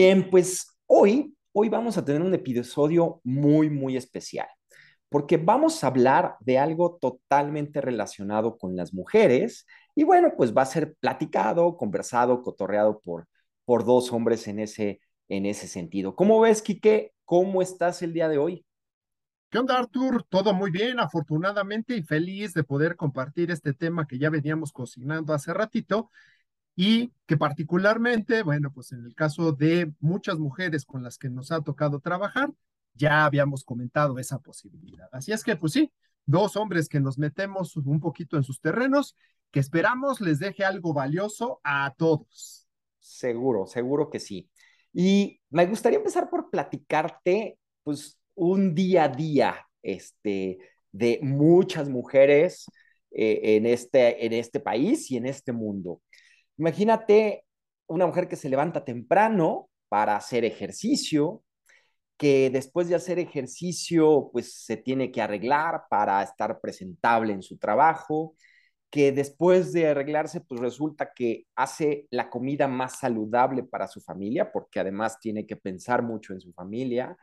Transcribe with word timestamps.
bien, 0.00 0.30
pues 0.30 0.78
hoy, 0.86 1.36
hoy 1.52 1.68
vamos 1.68 1.98
a 1.98 2.04
tener 2.06 2.22
un 2.22 2.32
episodio 2.32 3.20
muy, 3.22 3.68
muy 3.68 3.98
especial, 3.98 4.48
porque 5.10 5.36
vamos 5.36 5.84
a 5.84 5.88
hablar 5.88 6.36
de 6.40 6.56
algo 6.56 6.96
totalmente 6.98 7.82
relacionado 7.82 8.56
con 8.56 8.76
las 8.76 8.94
mujeres 8.94 9.66
y 9.94 10.04
bueno, 10.04 10.32
pues 10.38 10.56
va 10.56 10.62
a 10.62 10.66
ser 10.66 10.94
platicado, 11.00 11.76
conversado, 11.76 12.42
cotorreado 12.42 13.00
por, 13.00 13.26
por 13.66 13.84
dos 13.84 14.10
hombres 14.10 14.48
en 14.48 14.60
ese, 14.60 15.00
en 15.28 15.44
ese 15.44 15.68
sentido. 15.68 16.16
¿Cómo 16.16 16.40
ves, 16.40 16.62
Quique? 16.62 17.12
¿Cómo 17.26 17.60
estás 17.60 18.00
el 18.00 18.14
día 18.14 18.30
de 18.30 18.38
hoy? 18.38 18.64
¿Qué 19.50 19.58
onda, 19.58 19.78
Artur? 19.78 20.24
Todo 20.30 20.54
muy 20.54 20.70
bien, 20.70 20.98
afortunadamente, 20.98 21.94
y 21.94 22.02
feliz 22.02 22.54
de 22.54 22.64
poder 22.64 22.96
compartir 22.96 23.50
este 23.50 23.74
tema 23.74 24.06
que 24.06 24.18
ya 24.18 24.30
veníamos 24.30 24.72
cocinando 24.72 25.34
hace 25.34 25.52
ratito 25.52 26.08
y 26.82 27.12
que 27.26 27.36
particularmente, 27.36 28.42
bueno, 28.42 28.72
pues 28.72 28.92
en 28.92 29.04
el 29.04 29.14
caso 29.14 29.52
de 29.52 29.92
muchas 30.00 30.38
mujeres 30.38 30.86
con 30.86 31.02
las 31.02 31.18
que 31.18 31.28
nos 31.28 31.52
ha 31.52 31.60
tocado 31.60 32.00
trabajar, 32.00 32.50
ya 32.94 33.26
habíamos 33.26 33.64
comentado 33.64 34.18
esa 34.18 34.38
posibilidad. 34.38 35.06
Así 35.12 35.30
es 35.30 35.44
que, 35.44 35.56
pues 35.56 35.74
sí, 35.74 35.92
dos 36.24 36.56
hombres 36.56 36.88
que 36.88 36.98
nos 36.98 37.18
metemos 37.18 37.76
un 37.76 38.00
poquito 38.00 38.38
en 38.38 38.44
sus 38.44 38.62
terrenos, 38.62 39.14
que 39.50 39.60
esperamos 39.60 40.22
les 40.22 40.38
deje 40.38 40.64
algo 40.64 40.94
valioso 40.94 41.60
a 41.64 41.92
todos. 41.98 42.66
Seguro, 42.98 43.66
seguro 43.66 44.08
que 44.08 44.18
sí. 44.18 44.48
Y 44.90 45.38
me 45.50 45.66
gustaría 45.66 45.98
empezar 45.98 46.30
por 46.30 46.48
platicarte, 46.48 47.58
pues, 47.82 48.18
un 48.34 48.74
día 48.74 49.04
a 49.04 49.08
día, 49.08 49.66
este, 49.82 50.56
de 50.92 51.20
muchas 51.20 51.90
mujeres 51.90 52.64
eh, 53.10 53.56
en, 53.56 53.66
este, 53.66 54.24
en 54.24 54.32
este 54.32 54.60
país 54.60 55.10
y 55.10 55.18
en 55.18 55.26
este 55.26 55.52
mundo. 55.52 56.00
Imagínate 56.60 57.46
una 57.86 58.06
mujer 58.06 58.28
que 58.28 58.36
se 58.36 58.50
levanta 58.50 58.84
temprano 58.84 59.70
para 59.88 60.14
hacer 60.14 60.44
ejercicio, 60.44 61.42
que 62.18 62.50
después 62.50 62.86
de 62.90 62.96
hacer 62.96 63.18
ejercicio, 63.18 64.28
pues 64.30 64.52
se 64.66 64.76
tiene 64.76 65.10
que 65.10 65.22
arreglar 65.22 65.84
para 65.88 66.22
estar 66.22 66.60
presentable 66.60 67.32
en 67.32 67.42
su 67.42 67.56
trabajo, 67.56 68.34
que 68.90 69.10
después 69.10 69.72
de 69.72 69.88
arreglarse, 69.88 70.42
pues 70.42 70.60
resulta 70.60 71.12
que 71.14 71.46
hace 71.56 72.06
la 72.10 72.28
comida 72.28 72.68
más 72.68 72.98
saludable 72.98 73.62
para 73.62 73.88
su 73.88 74.02
familia, 74.02 74.52
porque 74.52 74.80
además 74.80 75.18
tiene 75.18 75.46
que 75.46 75.56
pensar 75.56 76.02
mucho 76.02 76.34
en 76.34 76.42
su 76.42 76.52
familia, 76.52 77.16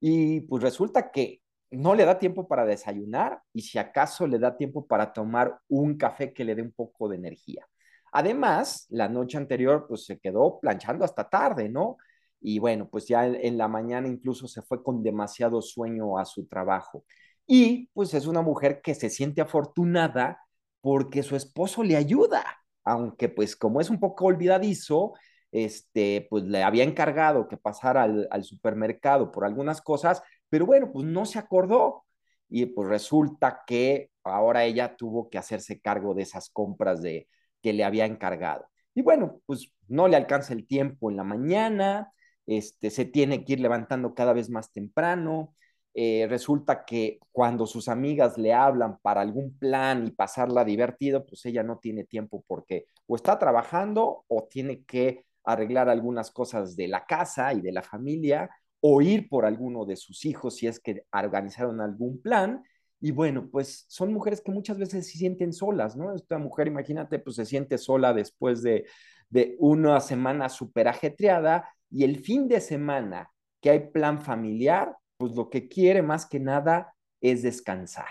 y 0.00 0.40
pues 0.40 0.60
resulta 0.60 1.12
que 1.12 1.40
no 1.70 1.94
le 1.94 2.04
da 2.04 2.18
tiempo 2.18 2.48
para 2.48 2.66
desayunar 2.66 3.42
y 3.52 3.62
si 3.62 3.78
acaso 3.78 4.26
le 4.26 4.40
da 4.40 4.56
tiempo 4.56 4.88
para 4.88 5.12
tomar 5.12 5.60
un 5.68 5.96
café 5.96 6.32
que 6.32 6.44
le 6.44 6.56
dé 6.56 6.62
un 6.62 6.72
poco 6.72 7.08
de 7.08 7.16
energía. 7.16 7.64
Además, 8.12 8.86
la 8.90 9.08
noche 9.08 9.38
anterior, 9.38 9.86
pues 9.88 10.04
se 10.04 10.18
quedó 10.20 10.60
planchando 10.60 11.04
hasta 11.04 11.28
tarde, 11.28 11.68
¿no? 11.68 11.96
Y 12.40 12.58
bueno, 12.58 12.88
pues 12.90 13.06
ya 13.08 13.26
en 13.26 13.56
la 13.56 13.68
mañana 13.68 14.08
incluso 14.08 14.48
se 14.48 14.62
fue 14.62 14.82
con 14.82 15.02
demasiado 15.02 15.62
sueño 15.62 16.18
a 16.18 16.24
su 16.26 16.46
trabajo. 16.46 17.04
Y 17.46 17.88
pues 17.94 18.14
es 18.14 18.26
una 18.26 18.42
mujer 18.42 18.82
que 18.82 18.94
se 18.94 19.10
siente 19.10 19.40
afortunada 19.40 20.40
porque 20.80 21.22
su 21.22 21.36
esposo 21.36 21.82
le 21.82 21.96
ayuda, 21.96 22.44
aunque 22.84 23.28
pues 23.28 23.56
como 23.56 23.80
es 23.80 23.90
un 23.90 24.00
poco 24.00 24.26
olvidadizo, 24.26 25.14
este, 25.52 26.26
pues 26.30 26.44
le 26.44 26.62
había 26.62 26.84
encargado 26.84 27.48
que 27.48 27.56
pasara 27.56 28.02
al, 28.04 28.28
al 28.30 28.44
supermercado 28.44 29.30
por 29.32 29.44
algunas 29.44 29.80
cosas, 29.82 30.22
pero 30.48 30.66
bueno, 30.66 30.90
pues 30.92 31.06
no 31.06 31.24
se 31.26 31.38
acordó. 31.38 32.04
Y 32.48 32.66
pues 32.66 32.88
resulta 32.88 33.62
que 33.66 34.10
ahora 34.24 34.64
ella 34.64 34.96
tuvo 34.96 35.30
que 35.30 35.38
hacerse 35.38 35.80
cargo 35.80 36.14
de 36.14 36.22
esas 36.22 36.50
compras 36.50 37.00
de, 37.02 37.28
que 37.62 37.72
le 37.72 37.84
había 37.84 38.06
encargado. 38.06 38.66
Y 38.94 39.02
bueno, 39.02 39.40
pues 39.46 39.72
no 39.88 40.08
le 40.08 40.16
alcanza 40.16 40.52
el 40.52 40.66
tiempo 40.66 41.10
en 41.10 41.16
la 41.16 41.24
mañana, 41.24 42.12
este, 42.46 42.90
se 42.90 43.04
tiene 43.04 43.44
que 43.44 43.54
ir 43.54 43.60
levantando 43.60 44.14
cada 44.14 44.32
vez 44.32 44.50
más 44.50 44.72
temprano. 44.72 45.54
Eh, 45.94 46.26
resulta 46.28 46.84
que 46.84 47.18
cuando 47.32 47.66
sus 47.66 47.88
amigas 47.88 48.38
le 48.38 48.54
hablan 48.54 48.98
para 49.02 49.20
algún 49.20 49.56
plan 49.58 50.06
y 50.06 50.10
pasarla 50.10 50.64
divertido, 50.64 51.26
pues 51.26 51.44
ella 51.46 51.62
no 51.62 51.78
tiene 51.78 52.04
tiempo 52.04 52.42
porque 52.46 52.86
o 53.06 53.16
está 53.16 53.38
trabajando 53.38 54.24
o 54.28 54.48
tiene 54.50 54.84
que 54.84 55.26
arreglar 55.44 55.88
algunas 55.88 56.30
cosas 56.30 56.76
de 56.76 56.88
la 56.88 57.04
casa 57.04 57.52
y 57.52 57.60
de 57.60 57.72
la 57.72 57.82
familia 57.82 58.50
o 58.80 59.02
ir 59.02 59.28
por 59.28 59.44
alguno 59.44 59.84
de 59.84 59.96
sus 59.96 60.24
hijos 60.24 60.56
si 60.56 60.66
es 60.66 60.80
que 60.80 61.04
organizaron 61.12 61.80
algún 61.80 62.20
plan 62.20 62.64
y 63.02 63.10
bueno, 63.10 63.48
pues 63.50 63.84
son 63.88 64.12
mujeres 64.12 64.40
que 64.40 64.52
muchas 64.52 64.78
veces 64.78 65.10
se 65.10 65.18
sienten 65.18 65.52
solas, 65.52 65.96
¿no? 65.96 66.14
Esta 66.14 66.38
mujer, 66.38 66.68
imagínate, 66.68 67.18
pues 67.18 67.34
se 67.34 67.44
siente 67.44 67.76
sola 67.76 68.14
después 68.14 68.62
de, 68.62 68.86
de 69.28 69.56
una 69.58 69.98
semana 69.98 70.48
súper 70.48 70.86
ajetreada 70.86 71.68
y 71.90 72.04
el 72.04 72.20
fin 72.20 72.46
de 72.46 72.60
semana 72.60 73.28
que 73.60 73.70
hay 73.70 73.90
plan 73.90 74.22
familiar, 74.22 74.96
pues 75.16 75.34
lo 75.34 75.50
que 75.50 75.66
quiere 75.68 76.00
más 76.00 76.26
que 76.26 76.38
nada 76.38 76.94
es 77.20 77.42
descansar. 77.42 78.06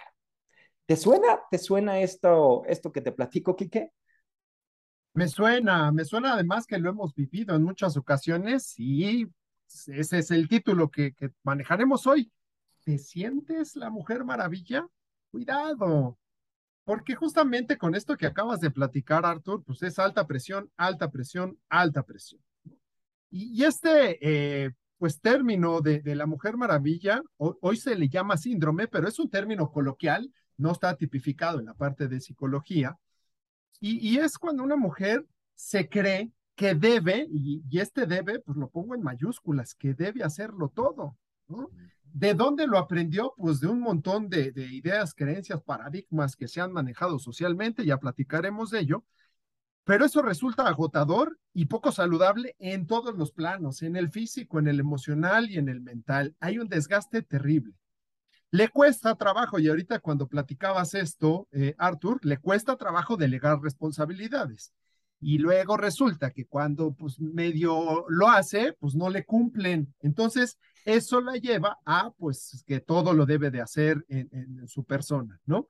¿Te 0.85 0.97
suena, 0.97 1.39
te 1.49 1.57
suena 1.57 2.01
esto, 2.01 2.63
esto 2.65 2.91
que 2.91 2.99
te 2.99 3.13
platico, 3.13 3.55
Quique? 3.55 3.91
Me 5.13 5.29
suena, 5.29 5.89
me 5.93 6.03
suena 6.03 6.33
además 6.33 6.67
que 6.67 6.77
lo 6.77 6.89
hemos 6.89 7.15
vivido 7.15 7.55
en 7.55 7.63
muchas 7.63 7.95
ocasiones 7.95 8.77
y 8.77 9.25
ese 9.87 10.19
es 10.19 10.31
el 10.31 10.49
título 10.49 10.91
que, 10.91 11.13
que 11.13 11.31
manejaremos 11.43 12.07
hoy. 12.07 12.29
¿Te 12.83 12.97
sientes 12.97 13.75
la 13.75 13.89
mujer 13.89 14.23
maravilla? 14.23 14.87
Cuidado, 15.31 16.17
porque 16.83 17.15
justamente 17.15 17.77
con 17.77 17.95
esto 17.95 18.17
que 18.17 18.25
acabas 18.25 18.59
de 18.59 18.71
platicar, 18.71 19.25
Arthur, 19.25 19.63
pues 19.63 19.81
es 19.83 19.99
alta 19.99 20.25
presión, 20.25 20.71
alta 20.77 21.09
presión, 21.11 21.57
alta 21.69 22.03
presión. 22.03 22.41
Y, 23.29 23.63
este, 23.63 24.17
eh, 24.65 24.71
pues 24.97 25.21
término 25.21 25.79
de, 25.81 26.01
la 26.15 26.25
mujer 26.25 26.57
maravilla, 26.57 27.21
hoy 27.37 27.77
se 27.77 27.95
le 27.95 28.09
llama 28.09 28.37
síndrome, 28.37 28.87
pero 28.87 29.07
es 29.07 29.19
un 29.19 29.29
término 29.29 29.71
coloquial, 29.71 30.31
no 30.57 30.73
está 30.73 30.95
tipificado 30.95 31.59
en 31.59 31.65
la 31.65 31.73
parte 31.73 32.07
de 32.07 32.19
psicología. 32.19 32.97
Y, 33.79 34.09
y 34.09 34.17
es 34.17 34.37
cuando 34.37 34.63
una 34.63 34.75
mujer 34.75 35.25
se 35.55 35.87
cree 35.87 36.31
que 36.55 36.75
debe, 36.75 37.25
y, 37.31 37.63
y, 37.69 37.79
este 37.79 38.05
debe, 38.05 38.39
pues 38.39 38.57
lo 38.57 38.69
pongo 38.69 38.95
en 38.95 39.01
mayúsculas, 39.01 39.75
que 39.75 39.93
debe 39.93 40.23
hacerlo 40.23 40.69
todo, 40.69 41.17
¿no? 41.47 41.69
¿De 42.13 42.33
dónde 42.33 42.67
lo 42.67 42.77
aprendió? 42.77 43.33
Pues 43.37 43.59
de 43.59 43.67
un 43.67 43.79
montón 43.79 44.29
de, 44.29 44.51
ideas, 44.71 45.13
creencias, 45.13 45.61
paradigmas 45.61 46.35
que 46.35 46.47
se 46.47 46.61
han 46.61 46.73
manejado 46.73 47.19
socialmente, 47.19 47.85
ya 47.85 47.97
platicaremos 47.97 48.71
de 48.71 48.79
ello, 48.79 49.05
pero 49.83 50.05
eso 50.05 50.21
resulta 50.21 50.67
agotador 50.67 51.39
y 51.53 51.65
poco 51.65 51.91
saludable 51.91 52.55
en 52.59 52.85
todos 52.85 53.17
los 53.17 53.31
planos, 53.31 53.81
en 53.81 53.95
el 53.95 54.09
físico, 54.11 54.59
en 54.59 54.67
el 54.67 54.79
emocional 54.79 55.49
y 55.49 55.57
en 55.57 55.69
el 55.69 55.81
mental. 55.81 56.35
Hay 56.39 56.59
un 56.59 56.67
desgaste 56.67 57.21
terrible. 57.23 57.73
Le 58.51 58.67
cuesta 58.67 59.15
trabajo, 59.15 59.59
y 59.59 59.69
ahorita 59.69 59.99
cuando 59.99 60.27
platicabas 60.27 60.93
esto, 60.93 61.47
eh, 61.51 61.75
Arthur, 61.77 62.19
le 62.25 62.37
cuesta 62.37 62.75
trabajo 62.75 63.15
delegar 63.15 63.61
responsabilidades 63.61 64.73
y 65.21 65.37
luego 65.37 65.77
resulta 65.77 66.31
que 66.31 66.47
cuando 66.47 66.93
pues 66.93 67.19
medio 67.19 68.05
lo 68.09 68.27
hace, 68.27 68.73
pues 68.73 68.95
no 68.95 69.09
le 69.09 69.23
cumplen. 69.23 69.93
Entonces, 70.01 70.57
eso 70.83 71.21
la 71.21 71.37
lleva 71.37 71.77
a 71.85 72.09
pues 72.17 72.63
que 72.65 72.79
todo 72.79 73.13
lo 73.13 73.27
debe 73.27 73.51
de 73.51 73.61
hacer 73.61 74.03
en, 74.09 74.67
su 74.67 74.83
persona, 74.83 75.39
¿no? 75.45 75.67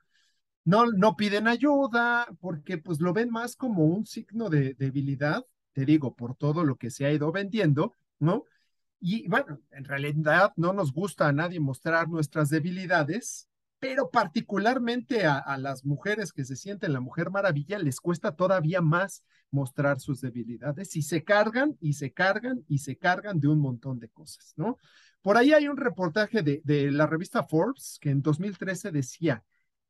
No, 0.63 0.85
no 0.85 1.17
piden 1.17 1.47
ayuda 1.47 2.27
porque 2.39 2.77
pues 2.77 3.01
lo 3.01 3.13
ven 3.13 3.29
más 3.29 3.55
como 3.57 3.85
un 3.85 4.05
signo 4.05 4.49
de 4.49 4.73
debilidad, 4.75 5.45
te 5.73 5.85
digo, 5.85 6.15
por 6.15 6.35
todo 6.35 6.63
lo 6.63 6.77
que 6.77 6.89
se 6.89 7.05
ha 7.05 7.11
ido 7.11 7.31
vendiendo, 7.31 7.95
¿no? 8.19 8.45
Y 9.01 9.27
bueno, 9.27 9.59
en 9.71 9.83
realidad 9.83 10.53
no 10.55 10.71
nos 10.71 10.93
gusta 10.93 11.27
a 11.27 11.33
nadie 11.33 11.59
mostrar 11.59 12.07
nuestras 12.07 12.49
debilidades, 12.49 13.49
pero 13.81 14.11
particularmente 14.11 15.25
a, 15.25 15.57
las 15.57 15.83
mujeres 15.83 16.31
que 16.31 16.45
se 16.45 16.55
sienten 16.55 16.93
la 16.93 16.99
mujer 16.99 17.31
maravilla 17.31 17.79
les 17.79 17.99
cuesta 17.99 18.35
todavía 18.35 18.79
más 18.79 19.25
mostrar 19.49 19.99
sus 19.99 20.21
debilidades 20.21 20.95
y 20.95 21.01
se 21.01 21.23
cargan 21.23 21.75
y 21.81 21.93
se 21.93 22.13
cargan 22.13 22.63
y 22.67 22.77
se 22.77 22.99
cargan 22.99 23.39
de 23.39 23.47
un 23.47 23.59
montón 23.59 23.99
de 23.99 24.07
cosas, 24.09 24.53
¿no? 24.55 24.77
Por 25.23 25.35
ahí 25.35 25.51
hay 25.53 25.67
un 25.67 25.77
reportaje 25.77 26.43
de, 26.43 26.91
la 26.91 27.07
revista 27.07 27.41
Forbes 27.41 27.97
que 27.99 28.11
en 28.11 28.21
2013 28.21 28.91
decía 28.91 29.43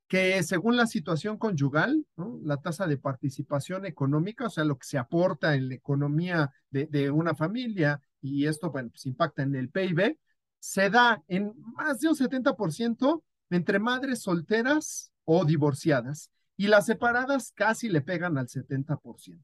que 0.08 0.42
según 0.42 0.78
la 0.78 0.88
situación 0.88 1.38
conyugal, 1.38 2.06
¿no? 2.16 2.40
la 2.46 2.58
tasa 2.58 2.88
de 2.88 2.98
participación 2.98 3.86
económica, 3.86 4.46
o 4.46 4.50
sea, 4.50 4.64
lo 4.64 4.78
que 4.78 4.88
se 4.88 5.00
aporta 5.00 5.56
en 5.56 5.68
la 5.68 5.76
economía 5.76 6.50
de, 6.70 6.86
de 6.86 7.12
una 7.12 7.36
familia, 7.36 8.00
y 8.22 8.46
esto, 8.46 8.72
bueno, 8.72 8.90
pues 8.92 9.06
impacta 9.06 9.44
en 9.44 9.54
el 9.56 9.70
PIB, 9.70 10.18
se 10.60 10.90
da 10.90 11.22
en 11.28 11.54
más 11.76 12.00
de 12.00 12.08
un 12.08 12.16
70% 12.16 13.22
entre 13.56 13.80
madres 13.80 14.22
solteras 14.22 15.12
o 15.26 15.46
divorciadas 15.46 16.32
y 16.58 16.68
las 16.68 16.86
separadas 16.86 17.52
casi 17.54 17.90
le 17.90 18.02
pegan 18.02 18.38
al 18.38 18.48
70%. 18.48 19.44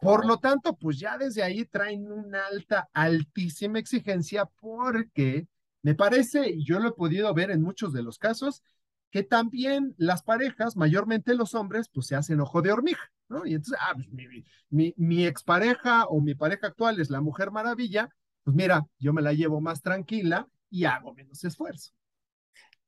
Por 0.00 0.26
lo 0.26 0.38
tanto, 0.38 0.76
pues 0.76 0.98
ya 0.98 1.16
desde 1.16 1.42
ahí 1.42 1.64
traen 1.64 2.10
una 2.10 2.46
alta, 2.46 2.88
altísima 2.92 3.78
exigencia 3.78 4.44
porque 4.60 5.46
me 5.82 5.94
parece, 5.94 6.50
y 6.50 6.64
yo 6.64 6.78
lo 6.80 6.88
he 6.88 6.92
podido 6.92 7.32
ver 7.32 7.50
en 7.50 7.62
muchos 7.62 7.92
de 7.92 8.02
los 8.02 8.18
casos, 8.18 8.62
que 9.10 9.22
también 9.22 9.94
las 9.96 10.22
parejas, 10.22 10.76
mayormente 10.76 11.34
los 11.34 11.54
hombres, 11.54 11.88
pues 11.88 12.06
se 12.08 12.16
hacen 12.16 12.40
ojo 12.40 12.62
de 12.62 12.72
hormiga, 12.72 13.12
¿no? 13.28 13.46
Y 13.46 13.54
entonces, 13.54 13.78
ah, 13.80 13.92
pues 13.94 14.10
mi, 14.10 14.26
mi, 14.70 14.94
mi 14.96 15.26
expareja 15.26 16.06
o 16.06 16.20
mi 16.20 16.34
pareja 16.34 16.68
actual 16.68 17.00
es 17.00 17.10
la 17.10 17.20
mujer 17.20 17.50
maravilla, 17.50 18.08
pues 18.42 18.56
mira, 18.56 18.86
yo 18.98 19.12
me 19.12 19.22
la 19.22 19.32
llevo 19.32 19.60
más 19.60 19.82
tranquila 19.82 20.48
y 20.68 20.84
hago 20.84 21.14
menos 21.14 21.44
esfuerzo. 21.44 21.92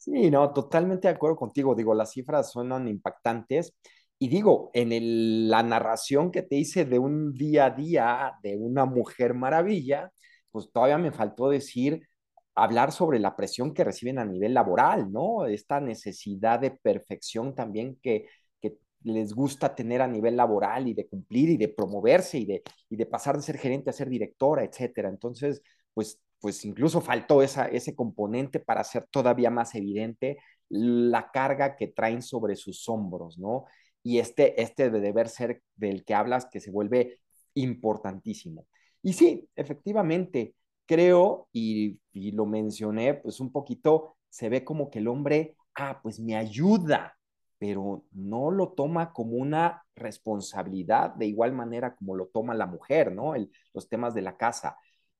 Sí, 0.06 0.30
no, 0.30 0.52
totalmente 0.52 1.08
de 1.08 1.14
acuerdo 1.14 1.36
contigo. 1.36 1.74
Digo, 1.74 1.92
las 1.94 2.12
cifras 2.12 2.52
suenan 2.52 2.86
impactantes. 2.86 3.74
Y 4.18 4.28
digo, 4.28 4.70
en 4.72 4.92
el, 4.92 5.48
la 5.50 5.62
narración 5.64 6.30
que 6.30 6.42
te 6.42 6.56
hice 6.56 6.84
de 6.84 6.98
un 6.98 7.32
día 7.34 7.66
a 7.66 7.70
día 7.70 8.32
de 8.42 8.56
una 8.56 8.84
mujer 8.86 9.34
maravilla, 9.34 10.10
pues 10.52 10.70
todavía 10.72 10.96
me 10.98 11.10
faltó 11.12 11.50
decir, 11.50 12.06
hablar 12.54 12.92
sobre 12.92 13.18
la 13.18 13.34
presión 13.36 13.74
que 13.74 13.84
reciben 13.84 14.18
a 14.18 14.24
nivel 14.24 14.54
laboral, 14.54 15.12
¿no? 15.12 15.44
Esta 15.46 15.80
necesidad 15.80 16.60
de 16.60 16.70
perfección 16.70 17.54
también 17.54 17.98
que, 18.00 18.26
que 18.62 18.78
les 19.02 19.34
gusta 19.34 19.74
tener 19.74 20.00
a 20.02 20.06
nivel 20.08 20.36
laboral 20.36 20.86
y 20.88 20.94
de 20.94 21.08
cumplir 21.08 21.50
y 21.50 21.56
de 21.58 21.68
promoverse 21.68 22.38
y 22.38 22.46
de, 22.46 22.62
y 22.88 22.96
de 22.96 23.06
pasar 23.06 23.36
de 23.36 23.42
ser 23.42 23.58
gerente 23.58 23.90
a 23.90 23.92
ser 23.92 24.08
directora, 24.08 24.64
etcétera. 24.64 25.08
Entonces, 25.10 25.62
pues 25.92 26.20
pues 26.40 26.64
incluso 26.64 27.00
faltó 27.00 27.42
ese 27.42 27.94
componente 27.94 28.60
para 28.60 28.82
hacer 28.82 29.06
todavía 29.10 29.50
más 29.50 29.74
evidente 29.74 30.38
la 30.68 31.30
carga 31.30 31.76
que 31.76 31.88
traen 31.88 32.22
sobre 32.22 32.56
sus 32.56 32.88
hombros, 32.88 33.38
¿no? 33.38 33.66
Y 34.02 34.18
este, 34.18 34.60
este 34.60 34.90
de 34.90 35.00
deber 35.00 35.28
ser 35.28 35.62
del 35.74 36.04
que 36.04 36.14
hablas 36.14 36.46
que 36.46 36.60
se 36.60 36.70
vuelve 36.70 37.20
importantísimo. 37.54 38.66
Y 39.02 39.12
sí, 39.12 39.48
efectivamente, 39.56 40.54
creo, 40.86 41.48
y, 41.52 41.98
y 42.12 42.32
lo 42.32 42.46
mencioné, 42.46 43.14
pues 43.14 43.40
un 43.40 43.50
poquito, 43.52 44.16
se 44.28 44.48
ve 44.48 44.64
como 44.64 44.90
que 44.90 44.98
el 44.98 45.08
hombre, 45.08 45.56
ah, 45.74 46.00
pues 46.02 46.20
me 46.20 46.36
ayuda, 46.36 47.16
pero 47.58 48.04
no 48.12 48.50
lo 48.50 48.72
toma 48.72 49.12
como 49.12 49.36
una 49.36 49.84
responsabilidad 49.94 51.14
de 51.14 51.26
igual 51.26 51.52
manera 51.52 51.94
como 51.96 52.14
lo 52.14 52.26
toma 52.26 52.54
la 52.54 52.66
mujer, 52.66 53.12
¿no? 53.12 53.34
El, 53.34 53.50
los 53.72 53.88
temas 53.88 54.14
de 54.14 54.22
la 54.22 54.36
casa. 54.36 54.76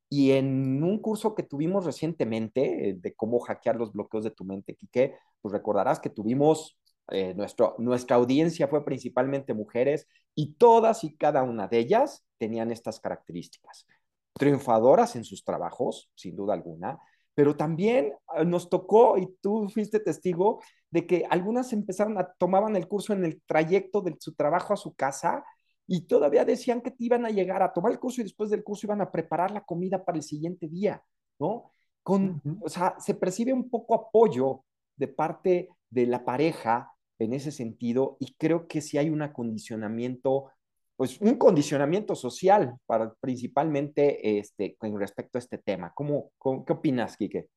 Y 0.09 0.33
en 0.33 0.83
un 0.85 0.99
curso 1.01 1.35
que 1.35 1.43
tuvimos 1.43 1.85
recientemente 1.85 2.91
eh, 2.91 2.95
de 2.99 3.15
cómo 3.15 3.41
hackear 3.41 3.77
los 3.77 3.93
bloqueos 3.93 4.25
de 4.25 4.31
tu 4.31 4.45
mente, 4.45 4.75
Quique, 4.75 5.17
pues 5.41 5.53
recordarás 5.53 5.99
que 5.99 6.11
tuvimos, 6.11 6.79
eh, 7.11 7.35
nuestra 7.79 8.17
audiencia 8.17 8.69
fue 8.69 8.85
principalmente 8.85 9.55
mujeres 9.55 10.07
y 10.35 10.55
todas 10.55 11.05
y 11.05 11.17
cada 11.17 11.43
una 11.43 11.67
de 11.67 11.79
ellas 11.79 12.25
tenían 12.39 12.71
estas 12.71 13.01
características. 13.01 13.87
Triunfadoras 14.35 15.17
en 15.17 15.25
sus 15.25 15.45
trabajos, 15.45 16.11
sin 16.15 16.37
duda 16.37 16.55
alguna, 16.55 16.99
pero 17.35 17.57
también 17.57 18.15
ah, 18.29 18.45
nos 18.45 18.71
tocó, 18.71 19.19
y 19.19 19.29
tú 19.41 19.69
fuiste 19.69 20.01
testigo, 20.01 20.63
de 20.91 21.07
que 21.07 21.27
algunas 21.29 21.73
empezaron 21.73 22.19
a, 22.19 22.33
tomaban 22.39 22.77
el 22.77 22.89
curso 22.89 23.13
en 23.13 23.25
el 23.25 23.43
trayecto 23.47 24.01
de 24.01 24.17
su 24.19 24.35
trabajo 24.35 24.73
a 24.73 24.77
su 24.77 24.95
casa 24.95 25.45
y 25.87 26.03
todavía 26.03 26.45
decían 26.45 26.81
que 26.81 26.91
te 26.91 27.05
iban 27.05 27.25
a 27.25 27.31
llegar 27.31 27.63
a 27.63 27.73
tomar 27.73 27.93
el 27.93 27.99
curso 27.99 28.21
y 28.21 28.25
después 28.25 28.51
del 28.51 28.65
curso 28.65 28.87
iban 28.87 29.01
a 29.01 29.11
preparar 29.11 29.51
la 29.51 29.65
comida 29.65 30.05
para 30.05 30.19
el 30.19 30.23
siguiente 30.23 30.69
día, 30.69 31.03
¿no? 31.39 31.73
Con, 32.03 32.41
O 32.61 32.69
sea, 32.69 32.97
se 32.99 33.15
percibe 33.15 33.53
un 33.53 33.69
poco 33.69 33.95
apoyo 33.95 34.65
de 34.97 35.09
parte 35.09 35.69
de 35.91 36.07
la 36.07 36.25
pareja 36.25 36.93
en 37.19 37.33
ese 37.33 37.51
sentido 37.51 38.17
y 38.21 38.35
creo 38.35 38.69
que 38.69 38.81
sí 38.81 38.99
hay 38.99 39.11
un 39.11 39.23
acondicionamiento, 39.23 40.51
pues 40.97 41.21
un 41.21 41.37
condicionamiento 41.37 42.15
social 42.15 42.77
para 42.87 43.13
principalmente 43.15 44.39
este, 44.39 44.77
con 44.77 44.99
respecto 44.99 45.39
a 45.39 45.41
este 45.41 45.59
tema. 45.59 45.93
¿Cómo, 45.95 46.31
cómo 46.39 46.65
qué 46.65 46.73
opinas, 46.75 47.17
Quique? 47.17 47.49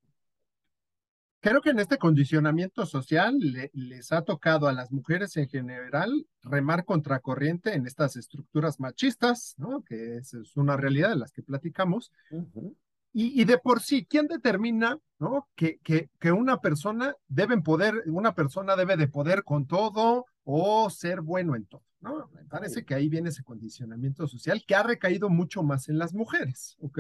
Creo 1.41 1.61
que 1.61 1.69
en 1.69 1.79
este 1.79 1.97
condicionamiento 1.97 2.85
social 2.85 3.37
les 3.71 4.11
ha 4.11 4.23
tocado 4.23 4.67
a 4.67 4.73
las 4.73 4.91
mujeres 4.91 5.37
en 5.37 5.47
general 5.47 6.27
remar 6.43 6.83
contracorriente 6.83 7.73
en 7.73 7.87
estas 7.87 8.17
estructuras 8.17 8.79
machistas, 8.79 9.55
¿no? 9.57 9.81
Que 9.83 10.17
es, 10.17 10.33
una 10.57 10.75
realidad 10.75 11.09
de 11.09 11.15
las 11.15 11.31
que 11.31 11.41
platicamos. 11.41 12.11
y, 13.13 13.41
y, 13.41 13.45
de 13.45 13.57
por 13.57 13.81
sí, 13.81 14.05
¿quién 14.05 14.27
determina, 14.27 14.99
¿no? 15.17 15.47
Que, 15.55 15.79
que, 15.81 16.09
que 16.19 16.33
una 16.33 16.59
persona 16.59 17.15
debe 17.29 17.61
poder, 17.61 18.03
una 18.07 18.35
persona 18.35 18.75
debe 18.75 18.97
de 18.97 19.07
poder 19.07 19.43
con 19.45 19.65
todo 19.65 20.25
o 20.43 20.89
ser 20.89 21.21
bueno 21.21 21.55
en 21.55 21.65
todo, 21.67 21.85
¿no? 22.01 22.29
Me 22.33 22.43
parece 22.45 22.83
que 22.83 22.95
ahí 22.95 23.07
viene 23.07 23.29
ese 23.29 23.43
condicionamiento 23.43 24.27
social 24.27 24.61
que 24.67 24.75
ha 24.75 24.83
recaído 24.83 25.29
mucho 25.29 25.63
más 25.63 25.87
en 25.87 25.99
las 25.99 26.13
mujeres, 26.13 26.75
¿ok? 26.81 26.99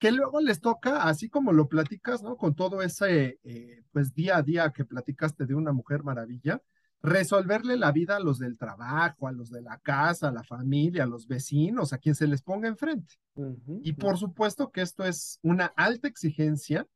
Que 0.00 0.10
luego 0.10 0.40
les 0.40 0.60
toca, 0.60 1.02
así 1.02 1.28
como 1.28 1.52
lo 1.52 1.68
platicas, 1.68 2.22
¿no? 2.22 2.36
Con 2.36 2.54
todo 2.54 2.80
ese, 2.80 3.38
eh, 3.44 3.84
pues, 3.92 4.14
día 4.14 4.38
a 4.38 4.42
día 4.42 4.72
que 4.72 4.86
platicaste 4.86 5.44
de 5.44 5.54
una 5.54 5.72
mujer 5.72 6.02
maravilla, 6.02 6.62
resolverle 7.02 7.76
la 7.76 7.92
vida 7.92 8.16
a 8.16 8.20
los 8.20 8.38
del 8.38 8.56
trabajo, 8.56 9.28
a 9.28 9.32
los 9.32 9.50
de 9.50 9.60
la 9.60 9.78
casa, 9.78 10.28
a 10.28 10.32
la 10.32 10.42
familia, 10.42 11.04
a 11.04 11.06
los 11.06 11.26
vecinos, 11.26 11.92
a 11.92 11.98
quien 11.98 12.14
se 12.14 12.26
les 12.26 12.42
ponga 12.42 12.66
enfrente. 12.66 13.14
y 13.82 13.92
por 13.92 14.18
supuesto 14.18 14.70
que 14.70 14.80
esto 14.80 15.04
es 15.04 15.38
una 15.42 15.66
alta 15.76 16.08
exigencia, 16.08 16.86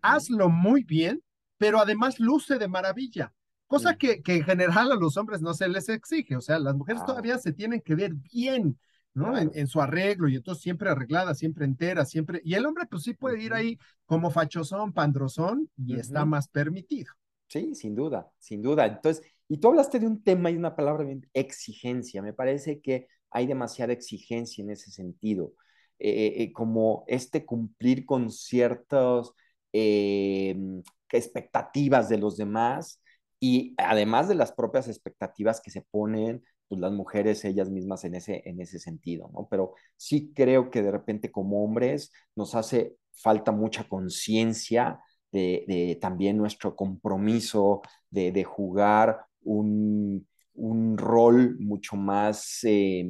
hazlo 0.00 0.48
muy 0.48 0.84
bien, 0.84 1.22
pero 1.58 1.80
además 1.80 2.20
luce 2.20 2.58
de 2.58 2.68
maravilla, 2.68 3.34
cosa 3.66 3.96
que, 3.96 4.22
que, 4.22 4.36
en 4.36 4.44
general 4.44 4.92
a 4.92 4.96
los 4.96 5.16
hombres 5.16 5.42
no 5.42 5.52
se 5.52 5.68
les 5.68 5.88
exige, 5.88 6.36
o 6.36 6.40
sea, 6.40 6.58
las 6.58 6.74
mujeres 6.76 7.04
todavía 7.04 7.38
se 7.38 7.52
tienen 7.52 7.80
que 7.80 7.94
ver 7.94 8.14
bien, 8.14 8.78
¿no? 9.16 9.36
En, 9.38 9.66
su 9.66 9.80
arreglo, 9.80 10.28
y 10.28 10.36
entonces 10.36 10.62
siempre 10.62 10.90
arreglada, 10.90 11.34
siempre 11.34 11.64
entera, 11.64 12.04
siempre. 12.04 12.42
Y 12.44 12.52
el 12.52 12.66
hombre, 12.66 12.84
pues 12.84 13.02
sí 13.02 13.14
puede 13.14 13.42
ir 13.42 13.54
ahí 13.54 13.78
como 14.04 14.30
fachosón, 14.30 14.92
pandrosón, 14.92 15.70
y 15.78 15.98
está 15.98 16.26
más 16.26 16.48
permitido. 16.48 17.14
Sí, 17.48 17.74
sin 17.74 17.94
duda, 17.94 18.30
sin 18.38 18.60
duda. 18.60 18.84
Entonces, 18.84 19.24
y 19.48 19.56
tú 19.56 19.68
hablaste 19.68 19.98
de 19.98 20.06
un 20.06 20.22
tema 20.22 20.50
y 20.50 20.56
una 20.56 20.76
palabra, 20.76 21.06
exigencia. 21.32 22.20
Me 22.20 22.34
parece 22.34 22.80
que 22.82 23.08
hay 23.30 23.46
demasiada 23.46 23.94
exigencia 23.94 24.62
en 24.62 24.70
ese 24.70 24.90
sentido. 24.90 25.54
Eh, 25.98 26.34
eh, 26.42 26.52
como 26.52 27.04
este 27.06 27.46
cumplir 27.46 28.04
con 28.04 28.30
ciertas 28.30 29.32
expectativas 31.10 32.08
de 32.08 32.18
los 32.18 32.36
demás 32.36 33.02
y 33.40 33.74
además 33.78 34.28
de 34.28 34.34
las 34.34 34.52
propias 34.52 34.88
expectativas 34.88 35.60
que 35.60 35.70
se 35.70 35.82
ponen 35.82 36.42
pues, 36.68 36.80
las 36.80 36.92
mujeres 36.92 37.44
ellas 37.44 37.70
mismas 37.70 38.04
en 38.04 38.14
ese, 38.14 38.42
en 38.44 38.60
ese 38.60 38.78
sentido, 38.78 39.30
¿no? 39.32 39.46
Pero 39.50 39.74
sí 39.96 40.32
creo 40.34 40.70
que 40.70 40.82
de 40.82 40.90
repente 40.90 41.30
como 41.30 41.64
hombres 41.64 42.12
nos 42.34 42.54
hace 42.54 42.96
falta 43.12 43.52
mucha 43.52 43.84
conciencia 43.88 45.00
de, 45.32 45.98
también 46.00 46.36
nuestro 46.38 46.74
compromiso 46.74 47.82
de, 48.10 48.32
de 48.32 48.44
jugar 48.44 49.26
un, 49.42 50.26
un, 50.54 50.98
rol 50.98 51.56
mucho 51.58 51.96
más... 51.96 52.60
Eh, 52.64 53.06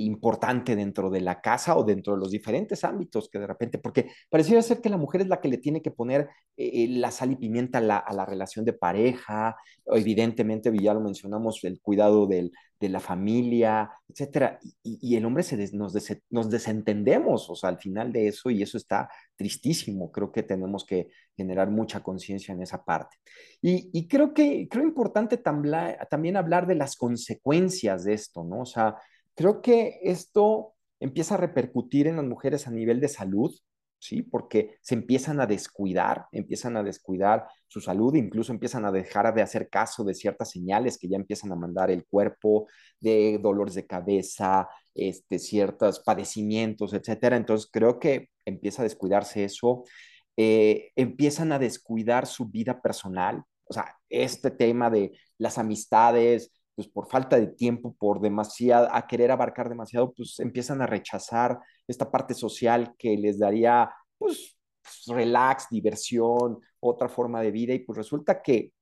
importante 0.00 0.76
dentro 0.76 1.10
de 1.10 1.20
la 1.20 1.40
casa 1.40 1.76
o 1.76 1.84
dentro 1.84 2.14
de 2.14 2.20
los 2.20 2.30
diferentes 2.30 2.84
ámbitos 2.84 3.28
que 3.28 3.38
de 3.38 3.46
repente, 3.46 3.78
porque 3.78 4.10
pareciera 4.28 4.62
ser 4.62 4.80
que 4.80 4.88
la 4.88 4.96
mujer 4.96 5.22
es 5.22 5.28
la 5.28 5.40
que 5.40 5.48
le 5.48 5.58
tiene 5.58 5.82
que 5.82 5.90
poner 5.90 6.28
eh, 6.56 6.86
la 6.88 7.10
sal 7.10 7.32
y 7.32 7.36
pimienta 7.36 7.78
a 7.78 8.12
la, 8.12 8.26
relación 8.26 8.64
de 8.64 8.72
pareja, 8.72 9.56
evidentemente, 9.86 10.72
ya 10.80 10.94
lo 10.94 11.00
mencionamos, 11.00 11.62
el 11.64 11.80
cuidado 11.80 12.26
del, 12.26 12.52
de 12.80 12.88
la 12.88 13.00
familia, 13.00 13.90
etcétera, 14.08 14.58
y, 14.82 15.16
el 15.16 15.24
hombre 15.24 15.42
se 15.42 15.70
nos 15.72 16.50
desentendemos, 16.50 17.48
o 17.48 17.54
sea, 17.54 17.70
al 17.70 17.78
final 17.78 18.12
de 18.12 18.28
eso, 18.28 18.50
y 18.50 18.62
eso 18.62 18.76
está 18.76 19.08
tristísimo, 19.36 20.12
creo 20.12 20.30
que 20.32 20.42
tenemos 20.42 20.84
que 20.84 21.08
generar 21.36 21.70
mucha 21.70 22.02
conciencia 22.02 22.54
en 22.54 22.62
esa 22.62 22.84
parte. 22.84 23.16
Y, 23.62 23.90
y, 23.92 24.06
creo 24.06 24.34
que, 24.34 24.68
creo 24.68 24.84
importante 24.84 25.38
también 25.38 26.36
hablar 26.36 26.66
de 26.66 26.74
las 26.74 26.96
consecuencias 26.96 28.04
de 28.04 28.14
esto, 28.14 28.44
¿no? 28.44 28.60
O 28.60 28.66
sea, 28.66 28.96
Creo 29.34 29.62
que 29.62 30.00
esto 30.02 30.74
empieza 31.00 31.34
a 31.34 31.38
repercutir 31.38 32.06
en 32.06 32.16
las 32.16 32.24
mujeres 32.24 32.66
a 32.66 32.70
nivel 32.70 33.00
de 33.00 33.08
salud, 33.08 33.52
¿sí? 33.98 34.22
Porque 34.22 34.76
se 34.82 34.94
empiezan 34.94 35.40
a 35.40 35.46
descuidar, 35.46 36.26
empiezan 36.30 36.76
a 36.76 36.82
descuidar 36.82 37.46
su 37.66 37.80
salud, 37.80 38.14
incluso 38.14 38.52
empiezan 38.52 38.84
a 38.84 38.92
dejar 38.92 39.34
de 39.34 39.42
hacer 39.42 39.68
caso 39.70 40.04
de 40.04 40.14
ciertas 40.14 40.50
señales 40.50 40.98
que 40.98 41.08
ya 41.08 41.16
empiezan 41.16 41.52
a 41.52 41.56
mandar 41.56 41.90
el 41.90 42.04
cuerpo, 42.06 42.68
de 43.00 43.38
dolores 43.42 43.74
de 43.74 43.86
cabeza, 43.86 44.68
este, 44.94 45.38
ciertos 45.38 46.00
padecimientos, 46.00 46.92
etcétera. 46.92 47.36
Entonces 47.36 47.68
creo 47.72 47.98
que 47.98 48.28
empieza 48.44 48.82
a 48.82 48.84
descuidarse 48.84 49.44
eso, 49.44 49.84
eh, 50.36 50.90
empiezan 50.96 51.52
a 51.52 51.58
descuidar 51.58 52.26
su 52.26 52.46
vida 52.46 52.82
personal, 52.82 53.42
o 53.66 53.72
sea, 53.72 53.96
este 54.08 54.50
tema 54.50 54.90
de 54.90 55.12
las 55.38 55.58
amistades, 55.58 56.52
pues 56.74 56.88
por 56.88 57.08
falta 57.08 57.36
de 57.38 57.48
tiempo, 57.48 57.94
por 57.98 58.20
demasiado, 58.20 58.88
a 58.92 59.06
querer 59.06 59.30
abarcar 59.30 59.68
demasiado, 59.68 60.12
pues 60.12 60.40
empiezan 60.40 60.82
a 60.82 60.86
rechazar 60.86 61.58
esta 61.86 62.10
parte 62.10 62.34
social 62.34 62.94
que 62.98 63.16
les 63.16 63.38
daría, 63.38 63.90
pues, 64.18 64.56
relax, 65.06 65.68
diversión, 65.70 66.60
otra 66.80 67.08
forma 67.08 67.40
de 67.40 67.50
vida, 67.50 67.74
y 67.74 67.78
pues 67.80 67.96
resulta 67.96 68.42
que 68.42 68.72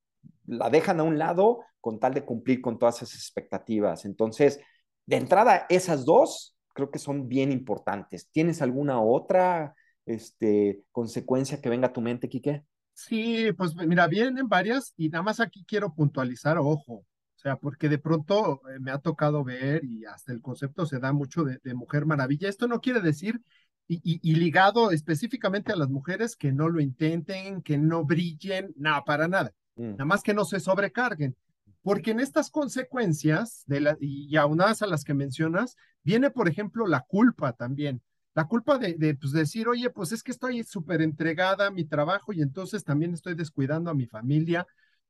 la 0.45 0.69
dejan 0.69 0.99
a 0.99 1.03
un 1.03 1.17
lado 1.17 1.61
con 1.79 1.99
tal 1.99 2.13
de 2.13 2.25
cumplir 2.25 2.61
con 2.61 2.79
todas 2.79 3.01
esas 3.01 3.15
expectativas. 3.15 4.05
Entonces, 4.05 4.59
de 5.05 5.17
entrada, 5.17 5.65
esas 5.69 6.05
dos 6.05 6.55
creo 6.73 6.91
que 6.91 6.99
son 6.99 7.27
bien 7.27 7.51
importantes. 7.51 8.29
¿Tienes 8.31 8.61
alguna 8.61 9.01
otra 9.01 9.75
este, 10.05 10.81
consecuencia 10.91 11.61
que 11.61 11.69
venga 11.69 11.87
a 11.87 11.93
tu 11.93 12.01
mente, 12.01 12.29
Quique? 12.29 12.63
Sí, 12.93 13.51
pues 13.53 13.75
mira, 13.75 14.07
vienen 14.07 14.47
varias 14.47 14.93
y 14.97 15.09
nada 15.09 15.23
más 15.23 15.39
aquí 15.39 15.63
quiero 15.67 15.93
puntualizar, 15.93 16.57
ojo, 16.57 17.03
sea, 17.43 17.57
porque 17.57 17.89
de 17.89 17.97
pronto 17.97 18.61
eh, 18.69 18.79
me 18.79 18.91
ha 18.91 18.99
tocado 18.99 19.43
ver 19.43 19.83
y 19.83 20.05
hasta 20.05 20.31
el 20.31 20.41
concepto 20.41 20.85
se 20.85 20.99
da 20.99 21.11
mucho 21.11 21.43
de, 21.43 21.73
Mujer 21.73 22.05
Maravilla. 22.05 22.49
Esto 22.49 22.67
no 22.67 22.79
quiere 22.79 23.01
decir 23.01 23.41
y, 23.87 24.35
ligado 24.35 24.91
específicamente 24.91 25.73
a 25.73 25.75
las 25.75 25.89
mujeres 25.89 26.37
que 26.37 26.53
no 26.53 26.69
lo 26.69 26.79
intenten, 26.79 27.61
que 27.61 27.77
no 27.77 28.05
brillen, 28.05 28.73
nada, 28.77 29.03
para 29.03 29.27
nada. 29.27 29.51
Mm. 29.75 29.91
Nada 29.91 30.05
más 30.05 30.23
que 30.23 30.33
no 30.33 30.45
se 30.45 30.61
sobrecarguen. 30.61 31.35
Porque 31.81 32.11
en 32.11 32.21
estas 32.21 32.49
consecuencias, 32.49 33.63
de 33.67 33.81
la, 33.81 33.97
y 33.99 34.37
aunadas 34.37 34.81
a 34.81 34.87
las 34.87 35.03
que 35.03 35.13
mencionas, 35.13 35.75
viene, 36.01 36.31
por 36.31 36.47
ejemplo, 36.47 36.87
la 36.87 37.01
culpa 37.01 37.51
también. 37.51 38.01
La 38.35 38.45
culpa 38.45 38.77
de, 38.77 38.93
de 38.93 39.15
pues, 39.15 39.33
decir, 39.33 39.67
oye, 39.67 39.89
pues 39.89 40.13
es 40.13 40.23
que 40.23 40.31
estoy 40.31 40.63
súper 40.63 41.01
entregada 41.01 41.67
a 41.67 41.71
mi 41.71 41.83
trabajo 41.83 42.31
y 42.31 42.41
entonces 42.41 42.85
también 42.85 43.13
estoy 43.13 43.35
descuidando 43.35 43.91
a 43.91 43.93
mi 43.93 44.07
familia. 44.07 44.65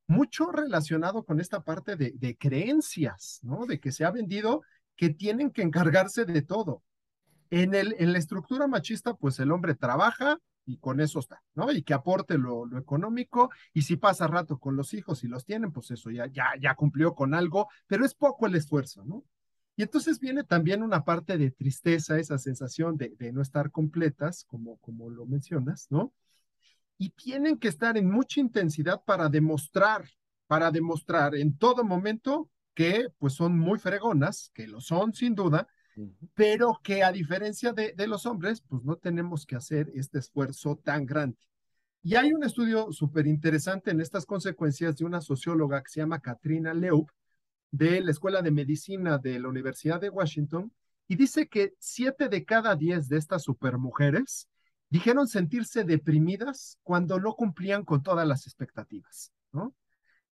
Mucho 0.08 0.52
relacionado 0.52 1.24
con 1.24 1.40
esta 1.40 1.62
parte 1.62 1.96
de, 1.96 2.38
creencias, 2.38 3.40
¿no? 3.44 3.66
De 3.66 3.80
que 3.80 3.92
se 3.92 4.06
ha 4.06 4.12
vendido 4.12 4.62
que 4.96 5.10
tienen 5.10 5.52
que 5.52 5.62
encargarse 5.62 6.26
de 6.26 6.42
todo. 6.42 6.84
En, 7.50 7.74
el, 7.74 7.96
en 8.00 8.14
la 8.14 8.20
estructura 8.20 8.68
machista, 8.68 9.14
pues 9.14 9.40
el 9.40 9.52
hombre 9.52 9.76
trabaja 9.76 10.40
y 10.66 10.78
con 10.78 11.00
eso 11.00 11.20
está, 11.20 11.42
¿no? 11.56 11.72
Y 11.72 11.84
que 11.84 11.94
aporte 11.94 12.38
lo, 12.38 12.66
lo 12.66 12.78
económico 12.78 13.50
y 13.74 13.84
si 13.84 13.96
pasa 13.96 14.28
rato 14.28 14.60
con 14.60 14.76
los 14.76 14.94
hijos 14.94 15.24
y 15.24 15.28
los 15.28 15.46
tienen, 15.46 15.72
pues 15.72 15.92
eso 15.92 16.10
ya, 16.10 16.28
ya, 16.28 16.52
ya 16.60 16.76
cumplió 16.76 17.14
con 17.16 17.34
algo, 17.34 17.68
pero 17.88 18.06
es 18.06 18.14
poco 18.14 18.48
el 18.48 18.56
esfuerzo, 18.56 19.04
¿no? 19.06 19.24
Y 19.76 19.84
entonces 19.84 20.20
viene 20.20 20.44
también 20.44 20.84
una 20.84 21.04
parte 21.04 21.38
de 21.38 21.50
tristeza, 21.50 22.20
esa 22.20 22.38
sensación 22.38 22.96
de, 22.96 23.16
de, 23.18 23.32
no 23.32 23.42
estar 23.42 23.72
completas, 23.72 24.46
como, 24.46 24.78
como 24.78 25.10
lo 25.10 25.26
mencionas, 25.26 25.88
¿no? 25.90 26.14
Y 27.04 27.10
tienen 27.10 27.58
que 27.58 27.68
estar 27.68 27.98
en 27.98 28.10
mucha 28.10 28.40
intensidad 28.40 29.04
para 29.04 29.28
demostrar, 29.28 30.10
para 30.48 30.72
demostrar 30.72 31.36
en 31.36 31.58
todo 31.58 31.84
momento 31.84 32.50
que 32.74 33.08
pues 33.18 33.34
son 33.34 33.60
muy 33.60 33.78
fregonas, 33.78 34.52
que 34.54 34.68
lo 34.68 34.80
son 34.80 35.14
sin 35.14 35.36
duda, 35.36 35.68
pero 36.34 36.80
que 36.82 37.04
a 37.04 37.12
diferencia 37.12 37.74
de, 37.74 37.94
los 38.08 38.26
hombres, 38.26 38.62
pues 38.62 38.86
no 38.86 38.96
tenemos 38.96 39.46
que 39.46 39.58
hacer 39.58 39.92
este 39.96 40.20
esfuerzo 40.20 40.78
tan 40.82 41.06
grande. 41.06 41.38
Y 42.02 42.16
hay 42.16 42.32
un 42.32 42.46
estudio 42.46 42.90
súper 42.94 43.28
interesante 43.28 43.92
en 43.92 44.00
estas 44.00 44.26
consecuencias 44.26 44.96
de 44.96 45.04
una 45.04 45.20
socióloga 45.20 45.84
que 45.84 45.90
se 45.90 46.00
llama 46.00 46.22
Katrina 46.22 46.74
Leub, 46.74 47.12
de 47.70 48.00
la 48.00 48.12
Escuela 48.12 48.42
de 48.42 48.52
Medicina 48.52 49.18
de 49.18 49.42
la 49.42 49.50
Universidad 49.50 50.00
de 50.00 50.08
Washington, 50.10 50.72
y 51.10 51.18
dice 51.18 51.50
que 51.50 51.74
siete 51.80 52.30
de 52.30 52.46
cada 52.46 52.78
diez 52.78 53.10
de 53.10 53.18
estas 53.18 53.44
supermujeres 53.44 54.48
dijeron 54.94 55.28
sentirse 55.28 55.84
deprimidas 55.84 56.78
cuando 56.84 57.20
no 57.20 57.34
cumplían 57.34 57.84
con 57.84 58.04
todas 58.04 58.28
las 58.28 58.46
expectativas, 58.46 59.34
¿no? 59.52 59.74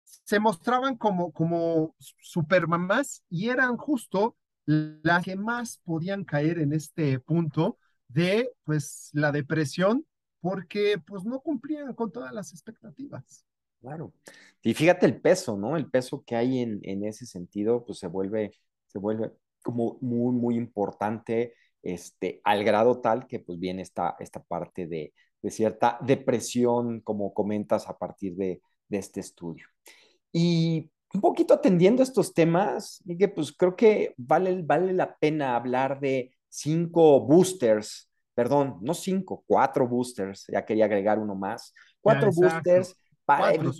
Se 0.03 0.39
mostraban 0.39 0.97
como, 0.97 1.31
como 1.31 1.95
supermamás 1.97 3.23
y 3.27 3.49
eran 3.49 3.75
justo 3.75 4.37
las 4.65 5.25
que 5.25 5.35
más 5.35 5.79
podían 5.83 6.23
caer 6.25 6.59
en 6.59 6.73
este 6.73 7.19
punto 7.19 7.79
de 8.07 8.51
pues 8.63 9.09
la 9.13 9.31
depresión 9.31 10.05
porque 10.41 11.01
pues 11.07 11.23
no 11.25 11.39
cumplían 11.39 11.95
con 11.95 12.11
todas 12.11 12.31
las 12.31 12.51
expectativas. 12.51 13.43
Claro. 13.79 14.13
Y 14.61 14.75
fíjate 14.75 15.07
el 15.07 15.19
peso, 15.19 15.57
¿no? 15.57 15.75
El 15.75 15.89
peso 15.89 16.23
que 16.23 16.35
hay 16.35 16.59
en, 16.59 16.81
en 16.83 17.03
ese 17.03 17.25
sentido, 17.25 17.83
pues 17.83 17.97
se 17.97 18.05
vuelve, 18.05 18.51
se 18.85 18.99
vuelve 18.99 19.31
como 19.63 19.97
muy, 20.01 20.35
muy 20.35 20.55
importante, 20.55 21.55
este, 21.83 22.41
al 22.43 22.63
grado 22.63 22.99
tal 22.99 23.27
que 23.27 23.39
pues 23.39 23.59
viene 23.59 23.81
esta, 23.81 24.15
esta 24.19 24.41
parte 24.43 24.87
de, 24.87 25.13
de 25.41 25.51
cierta 25.51 25.97
depresión, 26.01 27.01
como 27.01 27.33
comentas 27.33 27.87
a 27.87 27.97
partir 27.97 28.35
de, 28.35 28.61
de 28.87 28.97
este 28.97 29.19
estudio. 29.19 29.65
Y 30.31 30.89
un 31.13 31.21
poquito 31.21 31.53
atendiendo 31.53 32.03
estos 32.03 32.33
temas, 32.33 33.03
que 33.17 33.27
pues 33.27 33.51
creo 33.51 33.75
que 33.75 34.13
vale, 34.17 34.61
vale 34.63 34.93
la 34.93 35.17
pena 35.17 35.55
hablar 35.55 35.99
de 35.99 36.33
cinco 36.47 37.19
boosters, 37.21 38.09
perdón, 38.33 38.77
no 38.81 38.93
cinco, 38.93 39.43
cuatro 39.45 39.87
boosters, 39.87 40.45
ya 40.47 40.65
quería 40.65 40.85
agregar 40.85 41.19
uno 41.19 41.35
más, 41.35 41.73
cuatro 42.01 42.31
boosters 42.31 42.95
para, 43.37 43.71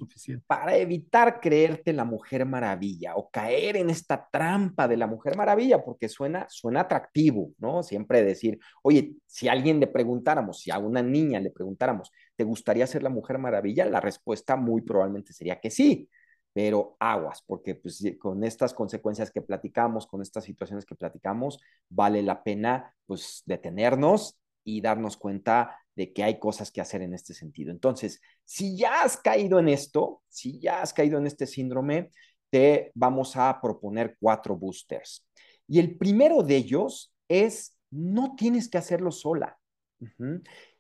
para, 0.48 0.78
evitar 0.78 1.40
creerte 1.40 1.94
la 1.94 2.06
Mujer 2.06 2.46
Maravilla 2.46 3.16
o 3.16 3.30
caer 3.30 3.78
en 3.78 3.90
esta 3.90 4.28
trampa 4.32 4.88
de 4.88 4.98
la 4.98 5.08
Mujer 5.08 5.38
Maravilla, 5.38 5.84
porque 5.84 6.10
suena, 6.10 6.46
suena 6.50 6.82
atractivo, 6.82 7.52
¿no? 7.58 7.84
Siempre 7.84 8.24
decir, 8.24 8.60
oye, 8.84 9.16
si 9.26 9.48
a 9.48 9.52
alguien 9.52 9.80
le 9.80 9.88
preguntáramos, 9.88 10.60
si 10.60 10.72
a 10.72 10.80
una 10.80 11.02
niña 11.02 11.40
le 11.40 11.52
preguntáramos, 11.52 12.12
¿te 12.36 12.44
gustaría 12.44 12.88
ser 12.88 13.04
la 13.04 13.10
Mujer 13.10 13.38
Maravilla? 13.38 13.86
La 13.86 14.00
respuesta 14.00 14.56
muy 14.56 14.82
probablemente 14.82 15.34
sería 15.34 15.60
que 15.60 15.70
sí 15.70 16.10
pero 16.54 16.98
aguas, 17.00 17.42
porque 17.46 17.76
pues, 17.76 18.04
con 18.20 18.44
estas 18.44 18.74
consecuencias 18.74 19.32
que 19.32 19.42
platicamos, 19.42 20.06
con 20.06 20.22
estas 20.22 20.44
situaciones 20.44 20.86
que 20.86 20.96
platicamos, 20.96 21.60
vale 21.90 22.22
la 22.22 22.44
pena 22.44 22.94
pues 23.06 23.42
detenernos 23.46 24.41
y 24.64 24.82
darnos 24.82 25.18
cuenta 25.18 25.78
de 25.96 26.14
que 26.14 26.24
hay 26.24 26.40
cosas 26.40 26.72
que 26.72 26.82
hacer 26.82 27.02
en 27.02 27.14
este 27.14 27.34
sentido. 27.34 27.72
Entonces, 27.72 28.22
si 28.46 28.78
ya 28.78 29.04
has 29.04 29.18
caído 29.18 29.60
en 29.60 29.70
esto, 29.70 30.22
si 30.30 30.60
ya 30.60 30.82
has 30.82 30.94
caído 30.94 31.18
en 31.18 31.28
este 31.28 31.46
síndrome, 31.46 32.12
te 32.50 32.92
vamos 32.96 33.36
a 33.36 33.60
proponer 33.62 34.18
cuatro 34.20 34.56
boosters. 34.56 35.28
Y 35.68 35.80
el 35.80 35.98
primero 35.98 36.44
de 36.44 36.58
ellos 36.58 37.14
es, 37.28 37.78
no 37.90 38.36
tienes 38.36 38.70
que 38.70 38.78
hacerlo 38.78 39.12
sola. 39.12 39.58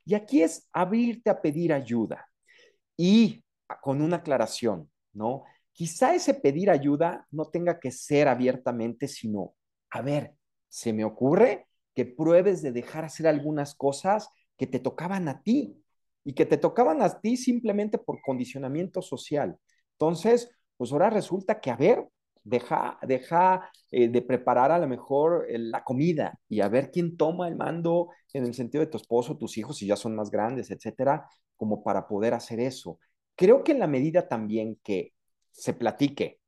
Y 0.06 0.16
aquí 0.16 0.42
es 0.42 0.68
abrirte 0.74 1.30
a 1.30 1.42
pedir 1.42 1.74
ayuda. 1.74 2.28
Y 2.98 3.44
con 3.82 4.02
una 4.02 4.18
aclaración, 4.18 4.90
¿no? 5.14 5.44
quizá 5.74 6.14
ese 6.14 6.34
pedir 6.34 6.70
ayuda 6.70 7.26
no 7.32 7.46
tenga 7.46 7.80
que 7.80 7.92
ser 7.92 8.28
abiertamente, 8.28 9.08
sino, 9.08 9.56
a 9.90 10.02
ver, 10.02 10.36
se 10.70 10.94
me 10.94 11.04
ocurre 11.04 11.68
que 11.96 12.06
pruebes 12.06 12.62
de 12.62 12.72
dejar 12.72 13.06
hacer 13.06 13.28
algunas 13.28 13.76
cosas 13.76 14.30
que 14.58 14.68
te 14.68 14.80
tocaban 14.80 15.28
a 15.28 15.42
ti 15.42 15.82
y 16.24 16.34
que 16.34 16.46
te 16.46 16.58
tocaban 16.58 17.02
a 17.02 17.20
ti 17.20 17.38
simplemente 17.38 17.98
por 17.98 18.22
condicionamiento 18.22 19.02
social. 19.02 19.58
Entonces, 19.94 20.50
pues 20.78 20.92
ahora 20.92 21.10
resulta 21.10 21.60
que, 21.60 21.72
a 21.72 21.76
ver, 21.76 22.08
deja, 22.44 22.98
deja 23.04 23.70
eh, 23.92 24.08
de 24.08 24.22
preparar 24.22 24.72
a 24.72 24.80
lo 24.80 24.88
mejor 24.88 25.46
la 25.50 25.84
comida 25.84 26.40
y 26.48 26.62
a 26.62 26.70
ver 26.70 26.92
quién 26.92 27.18
toma 27.18 27.48
el 27.48 27.56
mando 27.56 28.10
en 28.34 28.46
el 28.46 28.54
sentido 28.54 28.84
de 28.84 28.90
tu 28.90 28.98
esposo, 28.98 29.38
tus 29.38 29.58
hijos, 29.58 29.78
si 29.78 29.88
ya 29.88 29.96
son 29.96 30.16
más 30.16 30.32
grandes, 30.32 30.72
etcétera, 30.72 31.28
como 31.56 31.84
para 31.84 32.08
poder 32.08 32.34
hacer 32.34 32.60
eso. 32.60 33.00
Creo 33.36 33.64
que 33.64 33.72
en 33.72 33.80
la 33.80 33.88
medida 33.88 34.28
también 34.28 34.80
que 34.84 35.14
se 35.52 35.74
platique 35.74 36.40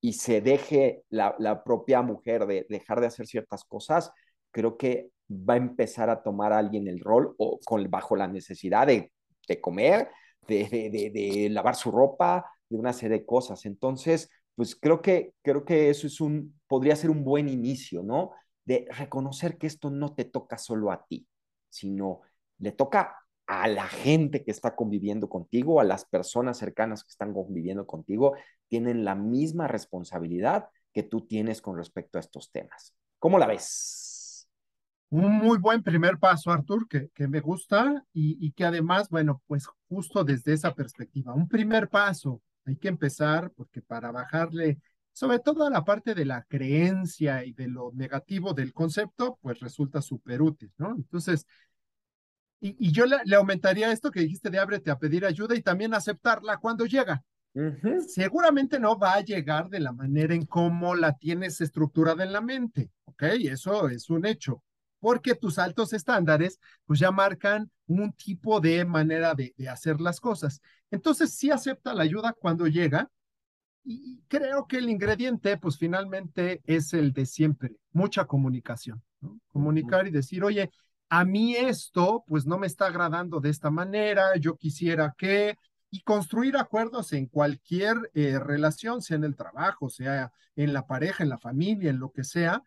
y 0.00 0.14
se 0.14 0.40
deje 0.40 1.04
la, 1.10 1.62
propia 1.64 2.02
mujer 2.02 2.46
de 2.46 2.66
dejar 2.68 3.00
de 3.00 3.06
hacer 3.06 3.26
ciertas 3.26 3.64
cosas, 3.64 4.12
creo 4.52 4.76
que 4.76 5.10
va 5.30 5.54
a 5.54 5.58
empezar 5.58 6.10
a 6.10 6.22
tomar 6.22 6.52
a 6.52 6.58
alguien 6.58 6.86
el 6.88 7.00
rol 7.00 7.34
o 7.38 7.58
con, 7.64 7.90
bajo 7.90 8.16
la 8.16 8.28
necesidad 8.28 8.86
de, 8.86 9.10
comer, 9.60 10.08
de, 10.46 11.48
lavar 11.50 11.74
su 11.74 11.90
ropa, 11.90 12.44
de 12.68 12.76
una 12.76 12.92
serie 12.92 13.18
de 13.18 13.26
cosas. 13.26 13.66
Entonces, 13.66 14.30
pues 14.54 14.76
creo 14.76 15.00
que, 15.00 15.34
creo 15.42 15.64
que 15.64 15.90
eso 15.90 16.06
es 16.06 16.20
un, 16.20 16.60
podría 16.66 16.96
ser 16.96 17.10
un 17.10 17.24
buen 17.24 17.48
inicio, 17.48 18.02
¿no? 18.02 18.32
De 18.64 18.86
reconocer 18.90 19.58
que 19.58 19.66
esto 19.66 19.90
no 19.90 20.14
te 20.14 20.24
toca 20.24 20.58
solo 20.58 20.92
a 20.92 21.04
ti, 21.06 21.26
sino 21.68 22.20
le 22.58 22.72
toca 22.72 23.16
a 23.46 23.66
la 23.68 23.88
gente 23.88 24.44
que 24.44 24.50
está 24.50 24.76
conviviendo 24.76 25.28
contigo, 25.28 25.80
a 25.80 25.84
las 25.84 26.04
personas 26.04 26.58
cercanas 26.58 27.02
que 27.02 27.10
están 27.10 27.34
conviviendo 27.34 27.86
contigo, 27.86 28.34
tienen 28.68 29.04
la 29.04 29.14
misma 29.14 29.66
responsabilidad 29.66 30.68
que 30.92 31.02
tú 31.02 31.26
tienes 31.26 31.60
con 31.60 31.76
respecto 31.76 32.18
a 32.18 32.20
estos 32.20 32.52
temas. 32.52 32.94
¿Cómo 33.18 33.38
la 33.38 33.46
ves? 33.46 34.11
Un 35.12 35.32
muy 35.32 35.58
buen 35.58 35.82
primer 35.82 36.18
paso, 36.18 36.50
Artur, 36.50 36.88
que, 36.88 37.08
que 37.14 37.28
me 37.28 37.40
gusta 37.40 38.04
y, 38.12 38.44
y 38.44 38.52
que 38.52 38.64
además, 38.64 39.08
bueno, 39.08 39.42
pues 39.46 39.66
justo 39.88 40.24
desde 40.24 40.54
esa 40.54 40.74
perspectiva, 40.74 41.34
un 41.34 41.48
primer 41.48 41.88
paso, 41.88 42.40
hay 42.64 42.76
que 42.76 42.88
empezar 42.88 43.50
porque 43.50 43.82
para 43.82 44.10
bajarle 44.10 44.78
sobre 45.12 45.38
todo 45.38 45.66
a 45.66 45.70
la 45.70 45.84
parte 45.84 46.14
de 46.14 46.24
la 46.24 46.42
creencia 46.44 47.44
y 47.44 47.52
de 47.52 47.68
lo 47.68 47.92
negativo 47.92 48.54
del 48.54 48.72
concepto, 48.72 49.38
pues 49.42 49.60
resulta 49.60 50.00
súper 50.00 50.40
útil, 50.40 50.72
¿no? 50.78 50.94
Entonces, 50.96 51.46
y, 52.60 52.92
yo 52.92 53.04
le, 53.06 53.34
aumentaría 53.34 53.90
esto 53.92 54.10
que 54.10 54.20
dijiste 54.20 54.48
de 54.48 54.58
ábrete 54.58 54.90
a 54.90 54.98
pedir 54.98 55.26
ayuda 55.26 55.54
y 55.54 55.62
también 55.62 55.94
aceptarla 55.94 56.58
cuando 56.58 56.86
llega. 56.86 57.22
Seguramente 58.06 58.80
no 58.80 58.98
va 58.98 59.14
a 59.14 59.20
llegar 59.20 59.68
de 59.68 59.80
la 59.80 59.92
manera 59.92 60.34
en 60.34 60.46
cómo 60.46 60.94
la 60.94 61.18
tienes 61.18 61.60
estructurada 61.60 62.24
en 62.24 62.32
la 62.32 62.40
mente, 62.40 62.90
¿ok? 63.04 63.24
Eso 63.50 63.88
es 63.88 64.08
un 64.08 64.24
hecho, 64.24 64.62
porque 65.02 65.34
tus 65.34 65.58
altos 65.58 65.92
estándares 65.92 66.60
pues 66.86 67.00
ya 67.00 67.10
marcan 67.10 67.68
un 67.88 68.12
tipo 68.12 68.60
de 68.60 68.84
manera 68.84 69.34
de, 69.34 69.52
hacer 69.68 70.00
las 70.00 70.20
cosas. 70.20 70.62
Entonces 70.92 71.34
sí 71.34 71.50
acepta 71.50 71.92
la 71.92 72.04
ayuda 72.04 72.32
cuando 72.32 72.68
llega 72.68 73.10
y 73.82 74.22
creo 74.28 74.68
que 74.68 74.76
el 74.76 74.88
ingrediente 74.88 75.56
pues 75.56 75.76
finalmente 75.76 76.62
es 76.66 76.94
el 76.94 77.12
de 77.12 77.26
siempre, 77.26 77.72
mucha 77.90 78.26
comunicación, 78.26 79.02
¿no? 79.20 79.40
Comunicar 79.48 80.06
y 80.06 80.12
decir, 80.12 80.44
oye, 80.44 80.70
a 81.08 81.24
mí 81.24 81.56
esto 81.56 82.22
pues 82.28 82.46
no 82.46 82.56
me 82.56 82.68
está 82.68 82.86
agradando 82.86 83.40
de 83.40 83.50
esta 83.50 83.72
manera, 83.72 84.36
yo 84.36 84.56
quisiera 84.56 85.16
que, 85.18 85.56
y 85.90 86.02
construir 86.02 86.56
acuerdos 86.56 87.12
en 87.12 87.26
cualquier 87.26 88.08
eh, 88.14 88.38
relación, 88.38 89.02
sea 89.02 89.16
en 89.16 89.24
el 89.24 89.34
trabajo, 89.34 89.90
sea 89.90 90.30
en 90.54 90.72
la 90.72 90.86
pareja, 90.86 91.24
en 91.24 91.28
la 91.28 91.38
familia, 91.38 91.90
en 91.90 91.98
lo 91.98 92.12
que 92.12 92.22
sea, 92.22 92.62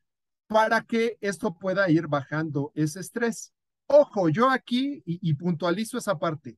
para 0.48 0.82
que 0.82 1.18
esto 1.22 1.58
pueda 1.58 1.90
ir 1.90 2.08
bajando 2.08 2.72
ese 2.76 3.00
estrés. 3.00 3.54
Ojo, 3.88 4.30
yo 4.30 4.50
aquí, 4.50 5.04
y, 5.06 5.34
puntualizo 5.36 5.98
esa 5.98 6.18
parte, 6.18 6.58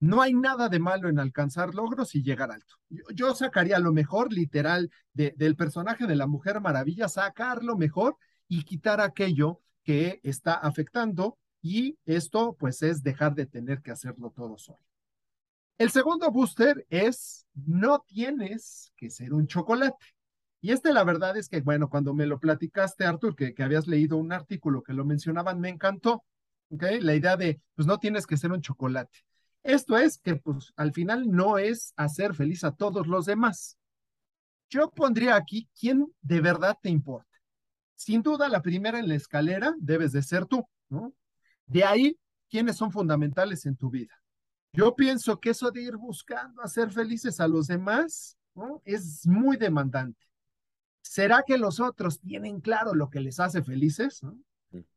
no 0.00 0.22
hay 0.22 0.32
nada 0.32 0.68
de 0.68 0.78
malo 0.78 1.08
en 1.08 1.18
alcanzar 1.18 1.74
logros 1.74 2.14
y 2.14 2.22
llegar 2.22 2.52
alto. 2.52 2.76
Yo, 3.14 3.34
sacaría 3.34 3.78
lo 3.80 3.92
mejor, 3.92 4.32
literal, 4.32 4.90
del 5.12 5.56
personaje 5.56 6.06
de 6.06 6.14
la 6.16 6.26
Mujer 6.28 6.60
Maravilla, 6.60 7.08
sacar 7.08 7.64
lo 7.64 7.76
mejor 7.76 8.16
y 8.46 8.62
quitar 8.62 9.00
aquello 9.00 9.60
que 9.82 10.20
está 10.22 10.54
afectando 10.54 11.38
y 11.60 11.98
esto 12.06 12.56
pues 12.58 12.82
es 12.82 13.02
dejar 13.02 13.34
de 13.34 13.46
tener 13.46 13.82
que 13.82 13.90
hacerlo 13.90 14.30
todo 14.30 14.56
solo. 14.58 14.78
El 15.78 15.90
segundo 15.90 16.30
booster 16.30 16.86
es 16.90 17.46
no 17.54 18.04
tienes 18.06 18.92
que 18.96 19.10
ser 19.10 19.32
un 19.32 19.46
chocolate. 19.46 20.04
Y 20.60 20.72
este 20.72 20.92
la 20.92 21.04
verdad 21.04 21.36
es 21.36 21.48
que, 21.48 21.60
bueno, 21.60 21.88
cuando 21.88 22.14
me 22.14 22.26
lo 22.26 22.40
platicaste, 22.40 23.04
Arthur, 23.04 23.36
que, 23.36 23.54
habías 23.62 23.86
leído 23.86 24.16
un 24.16 24.32
artículo 24.32 24.82
que 24.82 24.92
lo 24.92 25.04
mencionaban, 25.04 25.60
me 25.60 25.68
encantó. 25.68 26.24
¿okay? 26.70 27.00
La 27.00 27.14
idea 27.14 27.36
de, 27.36 27.60
pues 27.74 27.86
no 27.86 27.98
tienes 27.98 28.26
que 28.26 28.36
ser 28.36 28.52
un 28.52 28.60
chocolate. 28.60 29.18
Esto 29.62 29.96
es 29.96 30.18
que, 30.18 30.36
pues 30.36 30.72
al 30.76 30.92
final 30.92 31.30
no 31.30 31.58
es 31.58 31.92
hacer 31.96 32.34
feliz 32.34 32.64
a 32.64 32.72
todos 32.72 33.06
los 33.06 33.26
demás. 33.26 33.76
Yo 34.68 34.90
pondría 34.90 35.36
aquí 35.36 35.68
quién 35.78 36.12
de 36.20 36.40
verdad 36.40 36.76
te 36.80 36.90
importa. 36.90 37.26
Sin 37.94 38.22
duda, 38.22 38.48
la 38.48 38.62
primera 38.62 38.98
en 38.98 39.08
la 39.08 39.14
escalera 39.14 39.74
debes 39.78 40.12
de 40.12 40.22
ser 40.22 40.46
tú, 40.46 40.68
¿no? 40.88 41.12
De 41.66 41.84
ahí, 41.84 42.18
quiénes 42.48 42.76
son 42.76 42.92
fundamentales 42.92 43.66
en 43.66 43.76
tu 43.76 43.90
vida. 43.90 44.14
Yo 44.72 44.94
pienso 44.94 45.40
que 45.40 45.50
eso 45.50 45.70
de 45.70 45.82
ir 45.82 45.96
buscando 45.96 46.62
hacer 46.62 46.90
felices 46.90 47.40
a 47.40 47.48
los 47.48 47.66
demás 47.66 48.36
¿no? 48.54 48.82
es 48.84 49.26
muy 49.26 49.56
demandante. 49.56 50.27
¿Será 51.02 51.42
que 51.46 51.58
los 51.58 51.80
otros 51.80 52.20
tienen 52.20 52.60
claro 52.60 52.94
lo 52.94 53.10
que 53.10 53.20
les 53.20 53.40
hace 53.40 53.62
felices? 53.62 54.20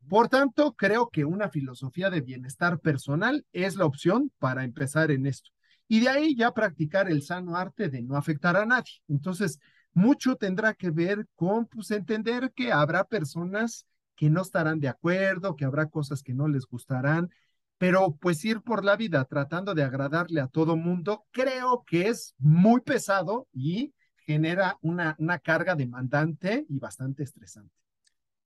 Por 0.10 0.28
tanto, 0.28 0.74
creo 0.74 1.10
que 1.10 1.26
una 1.26 1.50
filosofía 1.50 2.10
de 2.10 2.22
bienestar 2.22 2.80
personal 2.80 3.46
es 3.54 3.76
la 3.76 3.86
opción 3.86 4.32
para 4.40 4.64
empezar 4.64 5.12
en 5.12 5.26
esto. 5.26 5.52
Y 5.88 6.02
de 6.02 6.10
ahí 6.10 6.36
ya 6.36 6.54
practicar 6.54 7.10
el 7.10 7.22
sano 7.22 7.56
arte 7.56 7.90
de 7.90 8.02
no 8.02 8.16
afectar 8.16 8.56
a 8.58 8.66
nadie. 8.66 8.94
Entonces, 9.08 9.60
mucho 9.94 10.36
tendrá 10.36 10.74
que 10.74 10.90
ver 10.90 11.28
con 11.36 11.66
pues, 11.66 11.92
entender 11.92 12.52
que 12.56 12.72
habrá 12.72 13.04
personas 13.04 13.86
que 14.16 14.30
no 14.30 14.42
estarán 14.42 14.80
de 14.80 14.88
acuerdo, 14.88 15.56
que 15.56 15.66
habrá 15.66 15.88
cosas 15.88 16.24
que 16.24 16.34
no 16.34 16.48
les 16.48 16.66
gustarán, 16.66 17.30
pero 17.78 18.16
pues 18.18 18.46
ir 18.46 18.62
por 18.62 18.86
la 18.86 18.96
vida 18.96 19.26
tratando 19.26 19.74
de 19.74 19.84
agradarle 19.84 20.42
a 20.42 20.48
todo 20.48 20.76
mundo, 20.76 21.26
creo 21.32 21.84
que 21.86 22.08
es 22.10 22.36
muy 22.38 22.82
pesado 22.82 23.48
y 23.52 23.94
genera 24.26 24.78
una, 24.82 25.16
una 25.20 25.40
carga 25.40 25.76
demandante 25.76 26.66
y 26.70 26.80
bastante 26.80 27.24
estresante. 27.24 27.74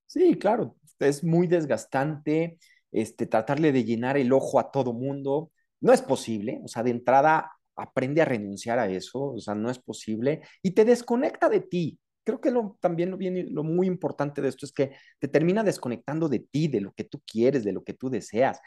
Sí, 0.06 0.36
claro, 0.36 0.76
es 1.00 1.24
muy 1.24 1.48
desgastante 1.48 2.58
este, 2.92 3.26
tratarle 3.26 3.72
de 3.72 3.84
llenar 3.84 4.18
el 4.18 4.32
ojo 4.32 4.60
a 4.60 4.72
todo 4.72 4.94
mundo. 4.94 5.52
No 5.82 5.92
es 5.92 6.02
posible, 6.02 6.62
o 6.64 6.68
sea, 6.68 6.84
de 6.84 6.92
entrada 6.92 7.52
aprende 7.76 8.22
a 8.22 8.26
renunciar 8.26 8.80
a 8.80 8.90
eso, 8.90 9.34
o 9.34 9.40
sea, 9.40 9.56
no 9.56 9.70
es 9.70 9.80
posible 9.80 10.42
y 10.62 10.72
te 10.72 10.86
desconecta 10.86 11.50
de 11.50 11.62
ti. 11.62 12.00
Creo 12.24 12.42
que 12.42 12.50
lo, 12.52 12.78
también 12.80 13.12
lo, 13.12 13.18
bien, 13.18 13.54
lo 13.54 13.64
muy 13.64 13.86
importante 13.88 14.42
de 14.42 14.50
esto 14.50 14.66
es 14.66 14.72
que 14.72 14.96
te 15.20 15.28
termina 15.28 15.64
desconectando 15.64 16.30
de 16.30 16.40
ti, 16.40 16.68
de 16.68 16.82
lo 16.82 16.94
que 16.94 17.04
tú 17.04 17.22
quieres, 17.26 17.64
de 17.64 17.74
lo 17.74 17.84
que 17.84 17.94
tú 17.94 18.10
deseas. 18.10 18.60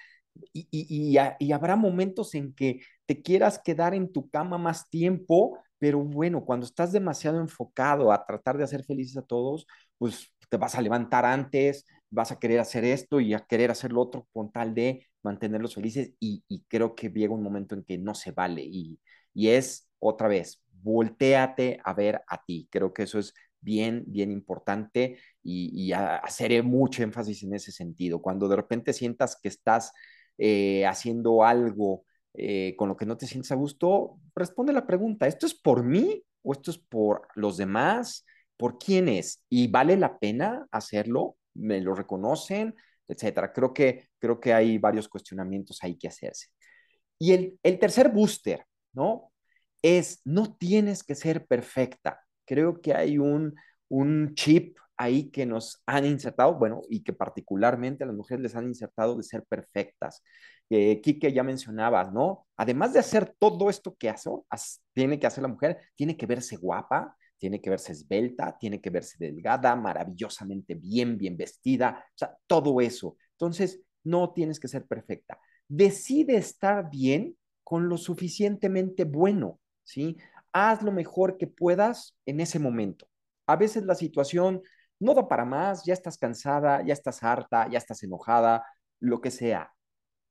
Y, 0.52 0.68
y, 0.70 1.18
y, 1.40 1.52
habrá 1.52 1.74
momentos 1.74 2.34
en 2.34 2.54
que 2.54 2.80
te 3.06 3.22
quieras 3.22 3.58
quedar 3.58 3.94
en 3.94 4.12
tu 4.12 4.28
cama 4.30 4.56
más 4.58 4.88
tiempo, 4.88 5.58
pero 5.78 6.00
bueno, 6.00 6.44
cuando 6.44 6.66
estás 6.66 6.92
demasiado 6.92 7.40
enfocado 7.40 8.12
a 8.12 8.24
tratar 8.26 8.58
de 8.58 8.64
hacer 8.64 8.84
felices 8.84 9.16
a 9.16 9.22
todos, 9.22 9.66
pues 9.98 10.32
te 10.48 10.56
vas 10.56 10.74
a 10.74 10.82
levantar 10.82 11.24
antes, 11.24 11.86
vas 12.10 12.32
a 12.32 12.38
querer 12.38 12.60
hacer 12.60 12.84
esto 12.84 13.20
y 13.20 13.34
a 13.34 13.40
querer 13.40 13.70
hacer 13.70 13.92
lo 13.92 14.00
otro 14.02 14.26
con 14.32 14.50
tal 14.50 14.74
de 14.74 15.06
mantenerlos 15.22 15.74
felices 15.74 16.12
y, 16.20 16.42
creo 16.68 16.94
que 16.94 17.10
llega 17.10 17.34
un 17.34 17.42
momento 17.42 17.74
en 17.74 17.84
que 17.84 17.98
no 17.98 18.14
se 18.14 18.32
vale 18.32 18.62
y, 18.64 18.98
y 19.34 19.48
es 19.48 19.88
otra 19.98 20.28
vez, 20.28 20.62
volteate 20.82 21.80
a 21.84 21.92
ver 21.94 22.22
a 22.28 22.42
ti. 22.44 22.68
Creo 22.70 22.92
que 22.92 23.02
eso 23.04 23.18
es 23.18 23.34
bien, 23.60 24.04
bien 24.06 24.30
importante 24.30 25.18
y, 25.42 25.70
y 25.88 25.92
haceré 25.92 26.62
mucho 26.62 27.02
énfasis 27.02 27.42
en 27.42 27.54
ese 27.54 27.72
sentido. 27.72 28.20
Cuando 28.22 28.48
de 28.48 28.56
repente 28.56 28.92
sientas 28.92 29.38
que 29.40 29.48
estás 29.48 29.92
eh, 30.38 30.86
haciendo 30.86 31.44
algo 31.44 32.04
eh, 32.34 32.74
con 32.76 32.88
lo 32.88 32.96
que 32.96 33.06
no 33.06 33.16
te 33.16 33.26
sientes 33.26 33.50
a 33.52 33.56
gusto, 33.56 34.18
responde 34.34 34.72
la 34.72 34.86
pregunta, 34.86 35.26
¿esto 35.26 35.46
es 35.46 35.54
por 35.54 35.84
mí 35.84 36.22
o 36.42 36.52
esto 36.52 36.70
es 36.70 36.78
por 36.78 37.28
los 37.34 37.56
demás? 37.56 38.24
¿Por 38.56 38.78
quién 38.78 39.08
es? 39.08 39.42
¿Y 39.48 39.68
vale 39.68 39.96
la 39.96 40.18
pena 40.18 40.66
hacerlo? 40.70 41.36
¿Me 41.54 41.80
lo 41.80 41.94
reconocen? 41.94 42.74
Etcétera. 43.06 43.52
Creo 43.52 43.72
que, 43.72 44.08
creo 44.18 44.40
que 44.40 44.52
hay 44.52 44.78
varios 44.78 45.08
cuestionamientos 45.08 45.78
ahí 45.82 45.96
que 45.96 46.08
hacerse. 46.08 46.48
Y 47.18 47.32
el, 47.32 47.58
el 47.62 47.78
tercer 47.78 48.10
booster, 48.10 48.64
¿no? 48.92 49.32
Es, 49.82 50.20
no 50.24 50.56
tienes 50.56 51.02
que 51.02 51.14
ser 51.14 51.46
perfecta. 51.46 52.20
Creo 52.44 52.80
que 52.80 52.94
hay 52.94 53.18
un, 53.18 53.54
un 53.88 54.34
chip 54.34 54.76
ahí 54.96 55.30
que 55.30 55.46
nos 55.46 55.80
han 55.86 56.04
insertado, 56.04 56.54
bueno, 56.54 56.82
y 56.90 57.02
que 57.02 57.12
particularmente 57.12 58.04
a 58.04 58.06
las 58.08 58.16
mujeres 58.16 58.42
les 58.42 58.56
han 58.56 58.66
insertado 58.66 59.16
de 59.16 59.22
ser 59.22 59.44
perfectas. 59.44 60.22
Eh, 60.70 61.00
Quique 61.00 61.32
ya 61.32 61.42
mencionabas, 61.42 62.12
¿no? 62.12 62.46
Además 62.56 62.92
de 62.92 62.98
hacer 62.98 63.34
todo 63.38 63.70
esto 63.70 63.96
que 63.96 64.10
hace, 64.10 64.30
tiene 64.92 65.18
que 65.18 65.26
hacer 65.26 65.42
la 65.42 65.48
mujer, 65.48 65.78
tiene 65.94 66.16
que 66.16 66.26
verse 66.26 66.56
guapa, 66.56 67.16
tiene 67.38 67.60
que 67.60 67.70
verse 67.70 67.92
esbelta, 67.92 68.56
tiene 68.58 68.80
que 68.80 68.90
verse 68.90 69.16
delgada, 69.18 69.74
maravillosamente 69.76 70.74
bien, 70.74 71.16
bien 71.16 71.36
vestida, 71.36 72.04
o 72.06 72.18
sea, 72.18 72.36
todo 72.46 72.80
eso. 72.80 73.16
Entonces, 73.32 73.80
no 74.04 74.32
tienes 74.32 74.60
que 74.60 74.68
ser 74.68 74.86
perfecta. 74.86 75.38
Decide 75.68 76.36
estar 76.36 76.90
bien 76.90 77.36
con 77.62 77.88
lo 77.88 77.96
suficientemente 77.96 79.04
bueno, 79.04 79.60
¿sí? 79.84 80.16
Haz 80.52 80.82
lo 80.82 80.92
mejor 80.92 81.36
que 81.38 81.46
puedas 81.46 82.16
en 82.26 82.40
ese 82.40 82.58
momento. 82.58 83.06
A 83.46 83.56
veces 83.56 83.84
la 83.84 83.94
situación 83.94 84.62
no 84.98 85.14
da 85.14 85.28
para 85.28 85.44
más, 85.44 85.84
ya 85.84 85.92
estás 85.94 86.18
cansada, 86.18 86.82
ya 86.84 86.92
estás 86.92 87.22
harta, 87.22 87.68
ya 87.68 87.78
estás 87.78 88.02
enojada, 88.02 88.64
lo 89.00 89.20
que 89.20 89.30
sea. 89.30 89.72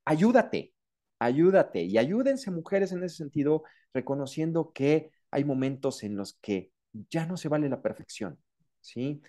Ayúdate, 0.08 0.72
ayúdate 1.18 1.82
y 1.82 1.98
ayúdense 1.98 2.50
mujeres 2.50 2.92
en 2.92 3.04
ese 3.04 3.16
sentido, 3.16 3.64
reconociendo 3.92 4.72
que 4.72 5.10
hay 5.30 5.44
momentos 5.44 6.02
en 6.02 6.16
los 6.16 6.38
que 6.40 6.72
ya 7.10 7.26
no 7.26 7.36
se 7.36 7.50
vale 7.50 7.68
la 7.68 7.82
perfección, 7.82 8.38
¿sí? 8.80 9.20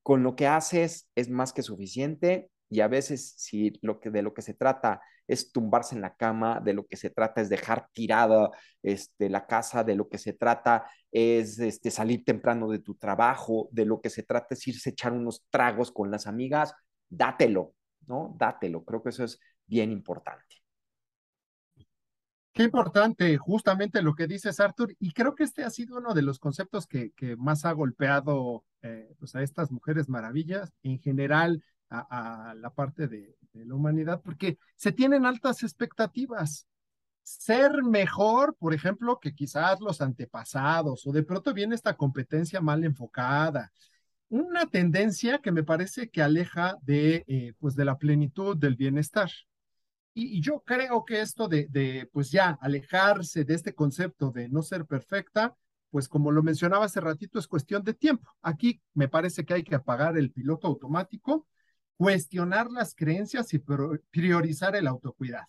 Con 0.00 0.22
lo 0.22 0.36
que 0.36 0.46
haces 0.46 1.08
es 1.16 1.28
más 1.28 1.52
que 1.52 1.62
suficiente 1.62 2.52
y 2.70 2.82
a 2.82 2.86
veces 2.86 3.34
si 3.36 3.72
lo 3.82 3.98
que, 3.98 4.10
de 4.10 4.22
lo 4.22 4.32
que 4.32 4.42
se 4.42 4.54
trata 4.54 5.02
es 5.26 5.50
tumbarse 5.50 5.96
en 5.96 6.02
la 6.02 6.14
cama, 6.14 6.60
de 6.60 6.74
lo 6.74 6.86
que 6.86 6.96
se 6.96 7.10
trata 7.10 7.40
es 7.40 7.48
dejar 7.48 7.88
tirada 7.92 8.50
este, 8.80 9.28
la 9.28 9.44
casa, 9.48 9.82
de 9.82 9.96
lo 9.96 10.08
que 10.08 10.18
se 10.18 10.34
trata 10.34 10.86
es 11.10 11.58
este, 11.58 11.90
salir 11.90 12.24
temprano 12.24 12.68
de 12.68 12.78
tu 12.78 12.94
trabajo, 12.94 13.68
de 13.72 13.86
lo 13.86 14.00
que 14.00 14.08
se 14.08 14.22
trata 14.22 14.54
es 14.54 14.68
irse 14.68 14.90
a 14.90 14.92
echar 14.92 15.12
unos 15.14 15.44
tragos 15.50 15.90
con 15.90 16.12
las 16.12 16.28
amigas, 16.28 16.76
dátelo, 17.08 17.74
¿no? 18.06 18.36
Dátelo, 18.38 18.84
creo 18.84 19.02
que 19.02 19.08
eso 19.08 19.24
es 19.24 19.40
bien 19.72 19.90
importante. 19.90 20.56
Qué 22.52 22.62
importante, 22.62 23.38
justamente 23.38 24.02
lo 24.02 24.14
que 24.14 24.26
dices, 24.26 24.60
Arthur, 24.60 24.94
y 24.98 25.12
creo 25.12 25.34
que 25.34 25.44
este 25.44 25.64
ha 25.64 25.70
sido 25.70 25.96
uno 25.96 26.12
de 26.12 26.20
los 26.20 26.38
conceptos 26.38 26.86
que, 26.86 27.10
más 27.38 27.64
ha 27.64 27.72
golpeado 27.72 28.66
eh, 28.82 29.14
pues 29.18 29.34
a 29.34 29.42
estas 29.42 29.70
mujeres 29.70 30.10
maravillas, 30.10 30.70
en 30.82 31.00
general 31.00 31.64
a, 31.88 32.54
la 32.54 32.68
parte 32.68 33.08
de, 33.08 33.34
la 33.54 33.74
humanidad, 33.74 34.20
porque 34.22 34.58
se 34.76 34.92
tienen 34.92 35.24
altas 35.24 35.62
expectativas. 35.62 36.66
Ser 37.22 37.82
mejor, 37.82 38.54
por 38.58 38.74
ejemplo, 38.74 39.20
que 39.20 39.34
quizás 39.34 39.80
los 39.80 40.02
antepasados, 40.02 41.06
o 41.06 41.12
de 41.12 41.22
pronto 41.22 41.54
viene 41.54 41.74
esta 41.74 41.96
competencia 41.96 42.60
mal 42.60 42.84
enfocada, 42.84 43.72
una 44.28 44.66
tendencia 44.66 45.38
que 45.38 45.52
me 45.52 45.62
parece 45.62 46.10
que 46.10 46.20
aleja 46.20 46.76
de, 46.82 47.24
eh, 47.26 47.54
pues 47.58 47.74
de 47.74 47.86
la 47.86 47.96
plenitud 47.96 48.54
del 48.56 48.76
bienestar. 48.76 49.30
Y, 50.14 50.40
yo 50.40 50.60
creo 50.60 51.04
que 51.04 51.20
esto 51.20 51.48
de, 51.48 52.08
pues 52.12 52.30
ya, 52.30 52.58
alejarse 52.60 53.44
de 53.44 53.54
este 53.54 53.74
concepto 53.74 54.30
de 54.30 54.48
no 54.48 54.62
ser 54.62 54.86
perfecta, 54.86 55.56
pues 55.90 56.08
como 56.08 56.30
lo 56.30 56.42
mencionaba 56.42 56.86
hace 56.86 57.00
ratito, 57.00 57.38
es 57.38 57.46
cuestión 57.46 57.82
de 57.84 57.94
tiempo. 57.94 58.30
Aquí 58.42 58.80
me 58.94 59.08
parece 59.08 59.44
que 59.44 59.54
hay 59.54 59.62
que 59.62 59.74
apagar 59.74 60.16
el 60.16 60.30
piloto 60.30 60.66
automático 60.66 61.46
cuestionar 62.02 62.68
las 62.70 62.96
creencias 62.96 63.54
y 63.54 63.60
priorizar 64.10 64.74
el 64.74 64.88
autocuidado. 64.88 65.46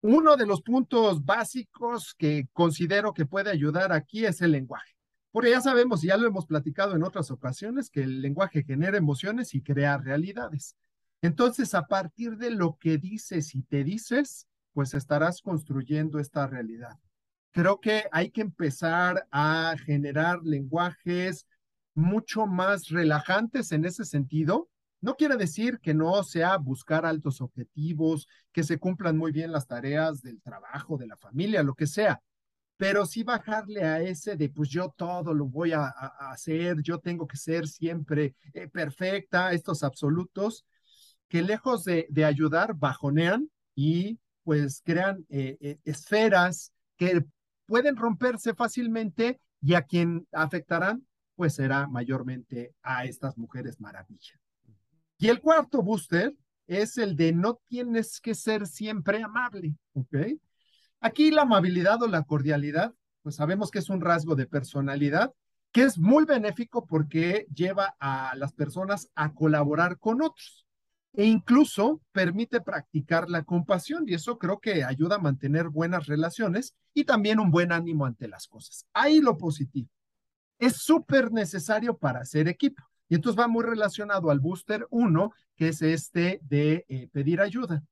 Uno 0.00 0.36
de 0.36 0.46
los 0.46 0.62
puntos 0.62 1.24
básicos 1.24 2.14
que 2.14 2.48
considero 2.52 3.12
que 3.12 3.26
puede 3.26 3.50
ayudar 3.50 3.92
aquí 3.92 4.24
es 4.24 4.40
el 4.40 4.52
lenguaje. 4.52 4.94
Porque 5.30 5.50
ya 5.50 5.60
sabemos, 5.60 6.02
y 6.02 6.06
ya 6.06 6.16
lo 6.16 6.26
hemos 6.26 6.46
platicado 6.46 6.96
en 6.96 7.02
otras 7.02 7.30
ocasiones, 7.30 7.90
que 7.90 8.04
el 8.04 8.22
lenguaje 8.22 8.62
genera 8.62 8.96
emociones 8.96 9.54
y 9.54 9.60
crea 9.60 9.98
realidades. 9.98 10.76
Entonces, 11.22 11.74
a 11.74 11.86
partir 11.86 12.36
de 12.36 12.50
lo 12.50 12.76
que 12.78 12.98
dices 12.98 13.54
y 13.54 13.62
te 13.62 13.84
dices, 13.84 14.46
pues 14.72 14.94
estarás 14.94 15.42
construyendo 15.42 16.18
esta 16.20 16.46
realidad. 16.46 16.98
Creo 17.50 17.80
que 17.80 18.04
hay 18.12 18.30
que 18.30 18.42
empezar 18.42 19.26
a 19.32 19.74
generar 19.84 20.40
lenguajes 20.44 21.46
mucho 21.94 22.46
más 22.46 22.88
relajantes 22.88 23.72
en 23.72 23.84
ese 23.84 24.04
sentido, 24.04 24.68
No 25.00 25.14
quiere 25.14 25.36
decir 25.36 25.78
que 25.80 25.94
no 25.94 26.24
sea 26.24 26.56
buscar 26.56 27.06
altos 27.06 27.40
objetivos, 27.40 28.26
que 28.52 28.64
se 28.64 28.78
cumplan 28.78 29.16
muy 29.16 29.30
bien 29.30 29.52
las 29.52 29.66
tareas 29.68 30.22
del 30.22 30.40
trabajo, 30.42 30.96
de 30.96 31.06
la 31.06 31.16
familia, 31.16 31.62
lo 31.62 31.74
que 31.74 31.86
sea, 31.86 32.20
pero 32.76 33.06
sí 33.06 33.22
bajarle 33.24 33.84
a 33.84 34.00
ese 34.00 34.36
de 34.36 34.48
pues 34.48 34.68
yo 34.70 34.94
todo 34.96 35.34
lo 35.34 35.46
voy 35.46 35.72
a, 35.72 35.86
hacer, 36.30 36.80
yo 36.82 36.98
tengo 36.98 37.26
que 37.26 37.36
ser 37.36 37.68
siempre 37.68 38.34
eh, 38.54 38.68
perfecta, 38.68 39.52
estos 39.52 39.82
absolutos, 39.82 40.64
que 41.28 41.42
lejos 41.42 41.84
de, 41.84 42.06
de 42.10 42.24
ayudar, 42.24 42.74
bajonean 42.74 43.50
y 43.74 44.18
pues 44.42 44.82
crean 44.82 45.26
eh, 45.28 45.58
eh, 45.60 45.78
esferas 45.84 46.72
que 46.96 47.22
pueden 47.66 47.96
romperse 47.96 48.54
fácilmente 48.54 49.40
y 49.60 49.74
a 49.74 49.82
quien 49.82 50.26
afectarán, 50.32 51.06
pues 51.36 51.54
será 51.54 51.86
mayormente 51.86 52.74
a 52.82 53.04
estas 53.04 53.36
mujeres 53.36 53.78
maravilla. 53.78 54.40
Y 55.18 55.28
el 55.28 55.40
cuarto 55.40 55.82
booster 55.82 56.34
es 56.66 56.96
el 56.96 57.14
de 57.14 57.32
no 57.32 57.60
tienes 57.68 58.20
que 58.20 58.34
ser 58.34 58.66
siempre 58.66 59.22
amable, 59.22 59.74
¿ok? 59.92 60.16
Aquí 61.00 61.30
la 61.30 61.42
amabilidad 61.42 62.02
o 62.02 62.08
la 62.08 62.22
cordialidad, 62.22 62.94
pues 63.22 63.36
sabemos 63.36 63.70
que 63.70 63.80
es 63.80 63.90
un 63.90 64.00
rasgo 64.00 64.34
de 64.34 64.46
personalidad 64.46 65.32
que 65.72 65.82
es 65.82 65.98
muy 65.98 66.24
benéfico 66.24 66.86
porque 66.86 67.46
lleva 67.54 67.94
a 68.00 68.34
las 68.36 68.54
personas 68.54 69.10
a 69.14 69.34
colaborar 69.34 69.98
con 69.98 70.22
otros 70.22 70.67
e 71.18 71.24
incluso 71.24 72.00
permite 72.12 72.60
practicar 72.60 73.28
la 73.28 73.42
compasión 73.42 74.04
y 74.06 74.14
eso 74.14 74.38
creo 74.38 74.60
que 74.60 74.84
ayuda 74.84 75.16
a 75.16 75.18
mantener 75.18 75.68
buenas 75.68 76.06
relaciones 76.06 76.76
y 76.94 77.02
también 77.02 77.40
un 77.40 77.50
buen 77.50 77.72
ánimo 77.72 78.06
ante 78.06 78.28
las 78.28 78.46
cosas. 78.46 78.86
Ahí 78.92 79.20
lo 79.20 79.36
positivo. 79.36 79.88
Es 80.60 80.76
súper 80.76 81.32
necesario 81.32 81.98
para 81.98 82.20
hacer 82.20 82.46
equipo. 82.46 82.84
Y 83.08 83.16
entonces 83.16 83.36
va 83.36 83.48
muy 83.48 83.64
relacionado 83.64 84.30
al 84.30 84.38
booster 84.38 84.86
1, 84.90 85.32
que 85.56 85.68
es 85.70 85.82
este 85.82 86.38
de 86.44 86.84
eh, 86.88 87.08
pedir 87.10 87.40
ayuda. 87.40 87.82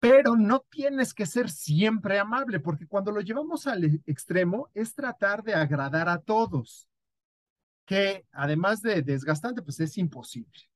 Pero 0.00 0.36
no 0.36 0.64
tienes 0.70 1.12
que 1.12 1.26
ser 1.26 1.50
siempre 1.50 2.18
amable, 2.18 2.60
porque 2.60 2.86
cuando 2.86 3.12
lo 3.12 3.20
llevamos 3.20 3.66
al 3.66 3.84
e, 3.84 4.00
extremo 4.06 4.70
es 4.72 4.94
tratar 4.94 5.42
de 5.42 5.52
agradar 5.52 6.08
a 6.08 6.22
todos, 6.22 6.88
que 7.84 8.24
además 8.32 8.80
de 8.80 9.02
desgastante, 9.02 9.60
pues 9.60 9.80
es 9.80 9.98
imposible. 9.98 10.70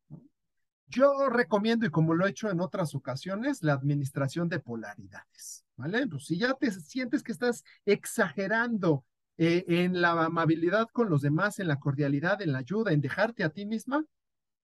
Yo 0.91 1.29
recomiendo, 1.29 1.87
y 1.87 1.91
como 1.91 2.15
lo 2.15 2.27
he 2.27 2.31
hecho 2.31 2.51
en 2.51 2.61
otras 2.61 2.97
ocasiones, 2.97 3.63
la 3.63 3.75
administración 3.75 4.49
de 4.49 4.59
polaridades, 4.59 5.65
¿vale? 5.77 6.05
Pues 6.09 6.27
si 6.27 6.37
ya 6.37 6.55
te 6.55 6.71
sientes 6.73 7.23
que 7.23 7.31
estás 7.31 7.63
exagerando 7.87 9.05
eh, 9.39 9.65
en 9.69 10.01
la 10.01 10.25
amabilidad 10.25 10.89
con 10.93 11.09
los 11.09 11.23
demás, 11.23 11.61
en 11.61 11.69
la 11.69 11.79
cordialidad, 11.79 12.43
en 12.43 12.53
la 12.53 12.59
ayuda, 12.59 12.93
en 12.93 13.01
dejarte 13.01 13.45
a 13.45 13.51
ti 13.51 13.67
misma, 13.67 14.05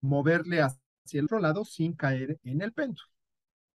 moverle 0.00 0.62
hacia 0.62 1.20
el 1.20 1.26
otro 1.26 1.38
lado 1.38 1.64
sin 1.64 1.92
caer 1.92 2.40
en 2.42 2.60
el 2.60 2.72
péndulo. 2.72 3.08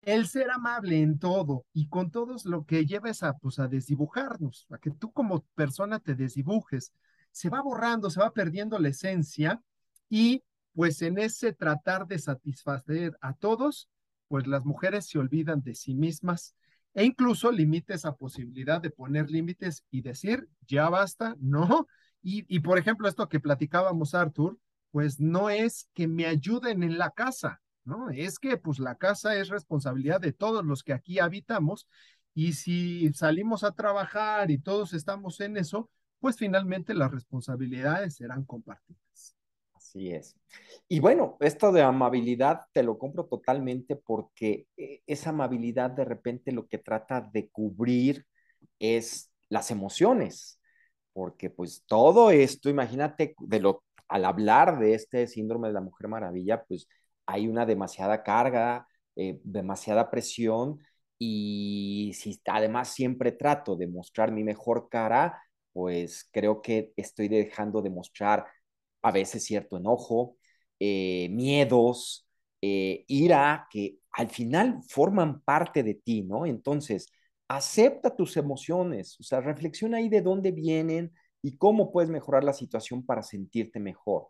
El 0.02 0.26
ser 0.26 0.50
amable 0.50 1.02
en 1.02 1.20
todo 1.20 1.66
y 1.74 1.90
con 1.90 2.12
todos 2.12 2.46
lo 2.46 2.66
que 2.66 2.86
lleva 2.86 3.10
es 3.10 3.24
a, 3.24 3.34
pues, 3.34 3.60
a 3.60 3.68
desdibujarnos, 3.68 4.68
a 4.70 4.78
que 4.78 4.92
tú 4.92 5.12
como 5.12 5.44
persona 5.54 6.00
te 6.00 6.16
desdibujes, 6.16 6.94
se 7.32 7.50
va 7.50 7.62
borrando, 7.62 8.10
se 8.10 8.22
va 8.22 8.32
perdiendo 8.32 8.80
la 8.80 8.88
esencia 8.88 9.62
y 10.10 10.44
pues 10.78 11.02
en 11.02 11.18
ese 11.18 11.54
tratar 11.54 12.06
de 12.06 12.20
satisfacer 12.20 13.18
a 13.20 13.34
todos, 13.34 13.90
pues 14.28 14.46
las 14.46 14.64
mujeres 14.64 15.08
se 15.08 15.18
olvidan 15.18 15.64
de 15.64 15.74
sí 15.74 15.96
mismas 15.96 16.54
e 16.94 17.04
incluso 17.04 17.52
limita 17.52 17.96
esa 17.96 18.14
posibilidad 18.16 18.80
de 18.80 18.92
poner 18.92 19.32
límites 19.32 19.84
y 19.90 20.04
decir, 20.04 20.48
ya 20.68 20.88
basta, 20.88 21.36
no. 21.40 21.88
Y, 22.22 22.46
y 22.48 22.60
por 22.60 22.78
ejemplo, 22.78 23.08
esto 23.08 23.28
que 23.28 23.40
platicábamos, 23.40 24.14
Arthur, 24.14 24.60
pues 24.92 25.20
no 25.20 25.50
es 25.50 25.90
que 25.96 26.08
me 26.08 26.28
ayuden 26.28 26.84
en 26.84 27.00
la 27.00 27.10
casa, 27.10 27.60
¿no? 27.84 28.12
Es 28.12 28.38
que 28.38 28.58
pues 28.58 28.78
la 28.78 28.94
casa 28.98 29.36
es 29.36 29.50
responsabilidad 29.50 30.22
de 30.22 30.32
todos 30.32 30.64
los 30.64 30.84
que 30.84 30.94
aquí 30.94 31.18
habitamos 31.18 31.88
y 32.36 32.54
si 32.54 33.12
salimos 33.14 33.64
a 33.64 33.72
trabajar 33.72 34.52
y 34.52 34.60
todos 34.60 34.94
estamos 34.94 35.40
en 35.40 35.58
eso, 35.58 35.90
pues 36.20 36.38
finalmente 36.38 36.94
las 36.94 37.10
responsabilidades 37.10 38.18
serán 38.18 38.44
compartidas. 38.44 39.37
Así 39.88 40.12
es. 40.12 40.36
Y 40.90 41.00
bueno, 41.00 41.38
esto 41.40 41.72
de 41.72 41.82
amabilidad 41.82 42.62
te 42.74 42.84
lo 42.84 42.98
compro 42.98 43.26
totalmente 43.26 43.96
porque 43.96 44.68
eh, 44.76 45.02
esa 45.08 45.30
amabilidad 45.30 45.92
de 45.92 46.04
repente 46.06 46.52
lo 46.52 46.68
que 46.68 46.78
trata 46.78 47.22
de 47.22 47.50
cubrir 47.50 48.26
es 48.80 49.32
las 49.50 49.72
emociones, 49.72 50.60
porque 51.14 51.50
pues 51.50 51.84
todo 51.88 52.32
esto, 52.32 52.70
imagínate, 52.70 53.36
al 54.10 54.26
hablar 54.26 54.78
de 54.80 54.94
este 54.94 55.26
síndrome 55.28 55.70
de 55.70 55.74
la 55.76 55.82
Mujer 55.82 56.08
Maravilla, 56.10 56.64
pues 56.66 56.88
hay 57.26 57.48
una 57.48 57.66
demasiada 57.66 58.24
carga, 58.24 58.88
eh, 59.16 59.40
demasiada 59.44 60.12
presión 60.12 60.80
y 61.18 62.12
si 62.16 62.42
además 62.46 62.90
siempre 62.94 63.32
trato 63.32 63.76
de 63.78 63.88
mostrar 63.88 64.32
mi 64.34 64.44
mejor 64.44 64.90
cara, 64.90 65.42
pues 65.74 66.28
creo 66.32 66.62
que 66.62 66.92
estoy 66.98 67.28
dejando 67.30 67.82
de 67.82 67.90
mostrar 67.90 68.46
a 69.08 69.12
veces 69.12 69.44
cierto 69.46 69.78
enojo, 69.78 70.38
eh, 70.80 71.30
miedos, 71.32 72.28
eh, 72.62 73.06
ira, 73.08 73.68
que 73.72 74.00
al 74.12 74.30
final 74.30 74.82
forman 74.90 75.42
parte 75.42 75.84
de 75.84 75.96
ti, 75.96 76.24
¿no? 76.24 76.46
Entonces, 76.46 77.08
acepta 77.48 78.16
tus 78.16 78.38
emociones, 78.38 79.18
o 79.20 79.24
sea, 79.24 79.42
reflexiona 79.42 79.98
ahí 79.98 80.10
de 80.10 80.22
dónde 80.22 80.52
vienen 80.52 81.14
y 81.42 81.58
cómo 81.58 81.92
puedes 81.92 82.10
mejorar 82.10 82.44
la 82.44 82.54
situación 82.54 83.06
para 83.06 83.24
sentirte 83.24 83.80
mejor. 83.80 84.28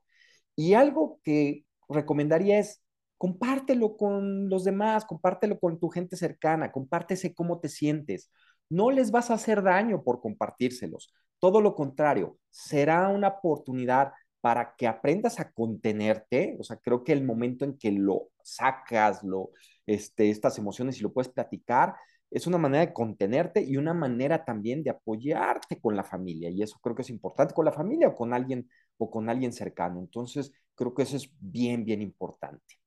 Y 0.55 0.73
algo 0.73 1.19
que 1.23 1.65
recomendaría 1.89 2.59
es, 2.59 2.83
compártelo 3.17 3.97
con 3.97 4.49
los 4.49 4.63
demás, 4.63 5.05
compártelo 5.05 5.59
con 5.59 5.79
tu 5.79 5.89
gente 5.89 6.15
cercana, 6.17 6.71
compártese 6.71 7.33
cómo 7.33 7.59
te 7.59 7.69
sientes. 7.69 8.31
No 8.69 8.91
les 8.91 9.11
vas 9.11 9.31
a 9.31 9.35
hacer 9.35 9.63
daño 9.63 10.03
por 10.03 10.21
compartírselos. 10.21 11.13
Todo 11.39 11.61
lo 11.61 11.75
contrario, 11.75 12.37
será 12.49 13.09
una 13.09 13.29
oportunidad 13.29 14.11
para 14.47 14.77
que 14.77 14.87
aprendas 14.87 15.41
a 15.41 15.51
contenerte, 15.51 16.55
o 16.57 16.63
sea, 16.63 16.77
creo 16.77 17.03
que 17.03 17.11
el 17.11 17.21
momento 17.21 17.65
en 17.65 17.77
que 17.77 17.91
lo 17.91 18.29
sacas, 18.41 19.21
lo, 19.21 19.51
este, 19.85 20.29
estas 20.29 20.57
emociones 20.57 20.97
y 20.97 21.03
lo 21.03 21.11
puedes 21.11 21.27
platicar, 21.27 21.95
es 22.31 22.47
una 22.47 22.57
manera 22.57 22.85
de 22.85 22.93
contenerte 22.93 23.61
y 23.61 23.75
una 23.75 23.93
manera 23.93 24.45
también 24.45 24.83
de 24.83 24.91
apoyarte 24.91 25.81
con 25.81 25.97
la 25.97 26.05
familia. 26.05 26.49
Y 26.49 26.63
eso 26.63 26.79
creo 26.81 26.95
que 26.95 27.01
es 27.01 27.09
importante 27.09 27.53
con 27.53 27.65
la 27.65 27.73
familia 27.73 28.07
o 28.07 28.15
con 28.15 28.33
alguien 28.33 28.69
o 28.97 29.11
con 29.11 29.29
alguien 29.29 29.51
cercano. 29.51 29.99
Entonces, 29.99 30.53
creo 30.75 30.93
que 30.93 31.03
eso 31.03 31.17
es 31.17 31.29
bien, 31.41 31.83
bien 31.83 32.01
importante. 32.01 32.79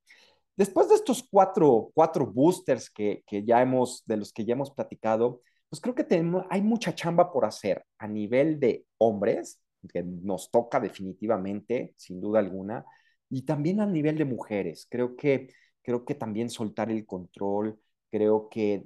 Después 0.55 0.89
de 0.89 0.95
estos 0.95 1.21
cuatro, 1.29 1.91
cuatro 1.93 2.25
boosters 2.25 2.89
que, 2.89 3.23
que 3.27 3.43
ya 3.43 3.61
hemos, 3.61 4.01
de 4.07 4.17
los 4.17 4.33
que 4.33 4.45
ya 4.45 4.53
hemos 4.53 4.71
platicado, 4.71 5.43
pues 5.69 5.79
creo 5.79 5.93
que 5.93 6.05
tenemos, 6.05 6.43
hay 6.49 6.63
mucha 6.63 6.95
chamba 6.95 7.31
por 7.31 7.45
hacer 7.45 7.85
a 7.99 8.07
nivel 8.07 8.59
de 8.59 8.83
hombres, 8.97 9.60
que 9.87 10.03
nos 10.03 10.51
toca 10.51 10.79
definitivamente, 10.79 11.93
sin 11.97 12.21
duda 12.21 12.39
alguna, 12.39 12.85
y 13.29 13.43
también 13.43 13.79
a 13.79 13.85
nivel 13.85 14.17
de 14.17 14.25
mujeres. 14.25 14.87
Creo 14.89 15.15
que, 15.15 15.53
creo 15.81 16.05
que 16.05 16.15
también 16.15 16.49
soltar 16.49 16.91
el 16.91 17.05
control, 17.05 17.79
creo 18.09 18.49
que 18.49 18.83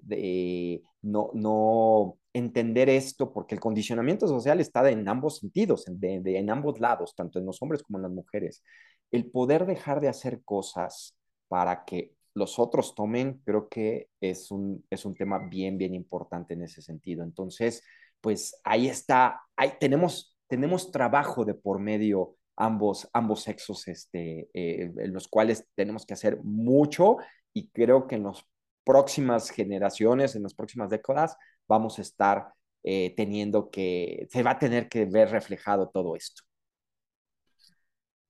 no, 1.01 1.31
no 1.33 2.17
entender 2.33 2.89
esto, 2.89 3.33
porque 3.33 3.55
el 3.55 3.61
condicionamiento 3.61 4.27
social 4.27 4.59
está 4.59 4.89
en 4.89 5.07
ambos 5.07 5.37
sentidos, 5.39 5.85
en 5.87 6.49
ambos 6.49 6.79
lados, 6.79 7.15
tanto 7.15 7.39
en 7.39 7.45
los 7.45 7.61
hombres 7.61 7.81
como 7.81 7.97
en 7.97 8.03
las 8.03 8.11
mujeres. 8.11 8.63
El 9.11 9.31
poder 9.31 9.65
dejar 9.65 10.01
de 10.01 10.09
hacer 10.09 10.43
cosas 10.43 11.17
para 11.47 11.85
que 11.85 12.13
los 12.33 12.59
otros 12.59 12.93
tomen, 12.95 13.41
creo 13.45 13.69
que 13.69 14.09
es 14.19 14.51
un, 14.51 14.85
es 14.89 15.05
un 15.05 15.15
tema 15.15 15.39
bien, 15.47 15.77
bien 15.77 15.95
importante 15.95 16.53
en 16.53 16.63
ese 16.63 16.81
sentido. 16.81 17.23
Entonces, 17.23 17.81
pues 18.19 18.59
ahí 18.63 18.87
está, 18.87 19.41
ahí 19.55 19.73
tenemos 19.79 20.34
tenemos 20.47 20.91
trabajo 20.91 21.45
de 21.45 21.53
por 21.53 21.79
medio 21.79 22.35
ambos, 22.55 23.09
ambos 23.13 23.43
sexos, 23.43 23.87
este, 23.87 24.49
eh, 24.53 24.91
en 24.97 25.13
los 25.13 25.27
cuales 25.27 25.67
tenemos 25.75 26.05
que 26.05 26.13
hacer 26.13 26.39
mucho 26.43 27.17
y 27.53 27.69
creo 27.69 28.07
que 28.07 28.15
en 28.15 28.23
las 28.23 28.45
próximas 28.83 29.49
generaciones, 29.49 30.35
en 30.35 30.43
las 30.43 30.53
próximas 30.53 30.89
décadas, 30.89 31.35
vamos 31.67 31.97
a 31.99 32.01
estar 32.01 32.53
eh, 32.83 33.13
teniendo 33.17 33.69
que, 33.69 34.27
se 34.29 34.43
va 34.43 34.51
a 34.51 34.59
tener 34.59 34.87
que 34.87 35.05
ver 35.05 35.29
reflejado 35.29 35.89
todo 35.89 36.15
esto. 36.15 36.43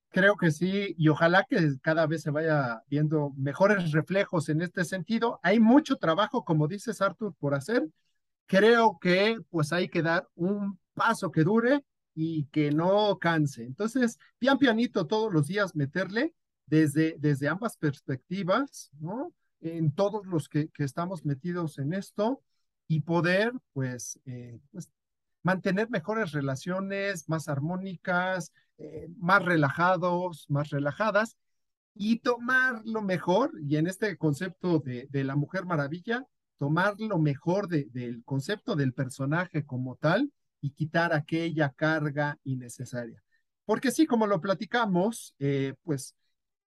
Creo 0.08 0.36
que 0.36 0.50
sí, 0.50 0.94
y 0.96 1.08
ojalá 1.08 1.44
que 1.44 1.58
cada 1.82 2.06
vez 2.06 2.22
se 2.22 2.30
vaya 2.30 2.82
viendo 2.88 3.32
mejores 3.36 3.92
reflejos 3.92 4.48
en 4.48 4.62
este 4.62 4.82
sentido. 4.86 5.38
Hay 5.42 5.60
mucho 5.60 5.96
trabajo, 5.96 6.42
como 6.42 6.68
dices, 6.68 7.02
Arthur, 7.02 7.34
por 7.38 7.54
hacer. 7.54 7.86
Creo 8.46 8.98
que 8.98 9.36
pues 9.50 9.74
hay 9.74 9.88
que 9.88 10.00
dar 10.00 10.26
un 10.34 10.78
paso 10.94 11.30
que 11.30 11.44
dure 11.44 11.84
y 12.16 12.46
que 12.46 12.72
no 12.72 13.18
canse. 13.18 13.62
Entonces, 13.62 14.18
pian 14.38 14.58
pianito 14.58 15.06
todos 15.06 15.30
los 15.32 15.46
días 15.46 15.76
meterle 15.76 16.34
desde, 16.64 17.14
desde 17.18 17.46
ambas 17.46 17.76
perspectivas, 17.76 18.90
¿no? 18.98 19.34
En 19.60 19.92
todos 19.92 20.26
los 20.26 20.48
que, 20.48 20.68
que 20.70 20.82
estamos 20.82 21.26
metidos 21.26 21.78
en 21.78 21.92
esto 21.92 22.42
y 22.88 23.00
poder, 23.00 23.52
pues, 23.74 24.18
eh, 24.24 24.58
pues, 24.72 24.90
mantener 25.42 25.90
mejores 25.90 26.32
relaciones, 26.32 27.28
más 27.28 27.48
armónicas, 27.48 28.50
eh, 28.78 29.08
más 29.18 29.44
relajados, 29.44 30.46
más 30.48 30.70
relajadas. 30.70 31.36
y 31.98 32.18
tomar 32.18 32.82
lo 32.84 33.00
mejor, 33.00 33.52
y 33.66 33.76
en 33.76 33.86
este 33.86 34.18
concepto 34.18 34.80
de, 34.80 35.08
de 35.10 35.24
la 35.24 35.34
Mujer 35.34 35.64
Maravilla, 35.64 36.26
tomar 36.58 36.94
lo 36.98 37.18
mejor 37.18 37.68
de, 37.68 37.86
del 37.92 38.22
concepto 38.24 38.76
del 38.76 38.92
personaje 38.92 39.64
como 39.64 39.96
tal 39.96 40.30
y 40.66 40.70
quitar 40.70 41.12
aquella 41.12 41.70
carga 41.70 42.40
innecesaria. 42.42 43.22
Porque 43.64 43.92
sí, 43.92 44.04
como 44.04 44.26
lo 44.26 44.40
platicamos, 44.40 45.32
eh, 45.38 45.74
pues 45.84 46.16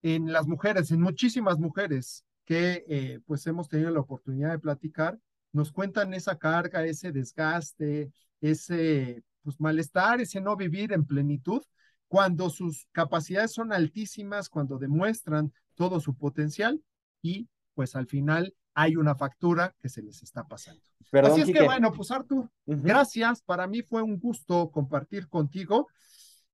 en 0.02 0.32
las 0.32 0.46
mujeres, 0.46 0.92
en 0.92 1.00
muchísimas 1.00 1.58
mujeres 1.58 2.24
que 2.44 2.84
eh, 2.88 3.18
pues 3.26 3.44
hemos 3.48 3.68
tenido 3.68 3.90
la 3.90 3.98
oportunidad 3.98 4.52
de 4.52 4.60
platicar, 4.60 5.18
nos 5.52 5.72
cuentan 5.72 6.14
esa 6.14 6.38
carga, 6.38 6.84
ese 6.84 7.10
desgaste, 7.10 8.12
ese 8.40 9.24
pues, 9.42 9.60
malestar, 9.60 10.20
ese 10.20 10.40
no 10.40 10.54
vivir 10.54 10.92
en 10.92 11.04
plenitud, 11.04 11.62
cuando 12.06 12.50
sus 12.50 12.86
capacidades 12.92 13.52
son 13.52 13.72
altísimas, 13.72 14.48
cuando 14.48 14.78
demuestran 14.78 15.52
todo 15.74 15.98
su 15.98 16.14
potencial 16.14 16.80
y 17.20 17.48
pues 17.74 17.96
al 17.96 18.06
final 18.06 18.54
hay 18.74 18.96
una 18.96 19.14
factura 19.14 19.74
que 19.80 19.88
se 19.88 20.02
les 20.02 20.22
está 20.22 20.46
pasando. 20.46 20.82
Así 21.12 21.40
es 21.40 21.52
que 21.52 21.62
bueno, 21.62 21.92
pues 21.92 22.10
Artur, 22.10 22.50
gracias. 22.66 23.42
Para 23.42 23.66
mí 23.66 23.82
fue 23.82 24.02
un 24.02 24.18
gusto 24.18 24.70
compartir 24.70 25.28
contigo. 25.28 25.88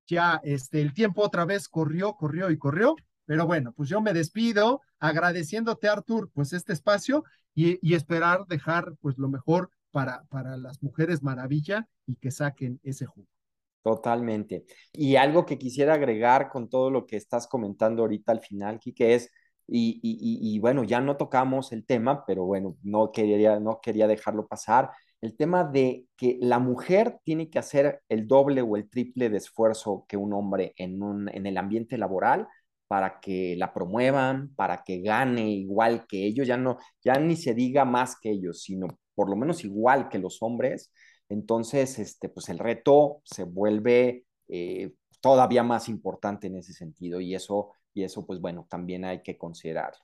Ya 0.07 0.41
este, 0.45 0.81
el 0.81 0.93
tiempo 0.93 1.23
otra 1.23 1.45
vez 1.45 1.69
corrió, 1.69 2.15
corrió 2.15 2.51
y 2.51 2.59
corrió. 2.59 2.95
Pero 3.27 3.47
bueno, 3.47 3.73
pues 3.73 3.89
yo 3.89 4.01
me 4.01 4.13
despido 4.13 4.83
agradeciéndote, 4.99 5.89
Artur, 5.89 6.31
pues 6.33 6.53
este 6.53 6.73
espacio 6.73 7.25
y, 7.55 7.79
y 7.87 7.95
esperar 7.95 8.47
dejar 8.47 8.95
pues 9.01 9.17
lo 9.19 9.29
mejor 9.29 9.71
para, 9.91 10.25
para 10.25 10.57
las 10.57 10.83
mujeres 10.83 11.23
maravilla 11.23 11.89
y 12.07 12.17
que 12.17 12.31
saquen 12.31 12.81
ese 12.83 13.07
jugo. 13.07 13.29
Totalmente. 13.85 14.65
Y 14.93 15.17
algo 15.17 15.45
que 15.45 15.59
quisiera 15.59 15.95
agregar 15.95 16.49
con 16.49 16.69
todo 16.69 16.91
lo 16.91 17.07
que 17.07 17.17
estás 17.17 17.47
comentando 17.47 18.03
ahorita 18.03 18.33
al 18.33 18.41
final, 18.41 18.79
Kike, 18.79 19.15
es, 19.15 19.31
y, 19.67 20.59
bueno, 20.61 20.85
ya 20.85 21.01
no 21.01 21.17
tocamos 21.17 21.73
el 21.73 21.85
tema, 21.87 22.25
pero 22.27 22.45
bueno, 22.45 22.77
no 22.83 23.13
quería, 23.13 23.59
no 23.61 23.81
quería 23.81 24.07
dejarlo 24.07 24.47
pasar, 24.47 24.91
el 25.21 25.37
tema 25.37 25.65
de 25.65 26.07
que 26.17 26.39
la 26.41 26.59
mujer 26.59 27.19
tiene 27.25 27.49
que 27.49 27.59
hacer 27.59 28.03
el 28.09 28.29
doble 28.29 28.63
o 28.63 28.77
el 28.77 28.91
triple 28.91 29.31
de 29.31 29.39
esfuerzo 29.39 30.05
que 30.09 30.17
un 30.17 30.33
hombre 30.35 30.75
en 30.77 31.47
el 31.47 31.57
ambiente 31.57 31.97
laboral 31.97 32.47
para 32.87 33.21
que 33.21 33.57
la 33.57 33.73
promuevan, 33.73 34.55
para 34.55 34.85
que 34.85 35.01
gane 35.01 35.51
igual 35.51 36.07
que 36.07 36.27
ellos, 36.27 36.47
ya 36.47 36.57
no, 36.59 36.79
ya 37.03 37.19
ni 37.19 37.37
se 37.37 37.55
diga 37.55 37.85
más 37.85 38.19
que 38.21 38.31
ellos, 38.31 38.63
sino 38.63 38.89
por 39.15 39.31
lo 39.31 39.37
menos 39.37 39.65
igual 39.65 40.09
que 40.09 40.19
los 40.19 40.43
hombres, 40.43 40.93
entonces, 41.29 41.99
este, 41.99 42.29
pues 42.29 42.49
el 42.49 42.59
reto 42.59 43.23
se 43.25 43.45
vuelve 43.45 44.25
eh, 44.49 44.93
todavía 45.21 45.63
más 45.63 45.89
importante 45.89 46.49
en 46.49 46.57
ese 46.57 46.73
sentido 46.73 47.21
y 47.21 47.35
eso, 47.35 47.73
y 47.95 48.05
eso, 48.05 48.27
pues 48.27 48.41
bueno, 48.41 48.67
también 48.69 49.05
hay 49.05 49.23
que 49.23 49.39
considerarlo. 49.39 50.01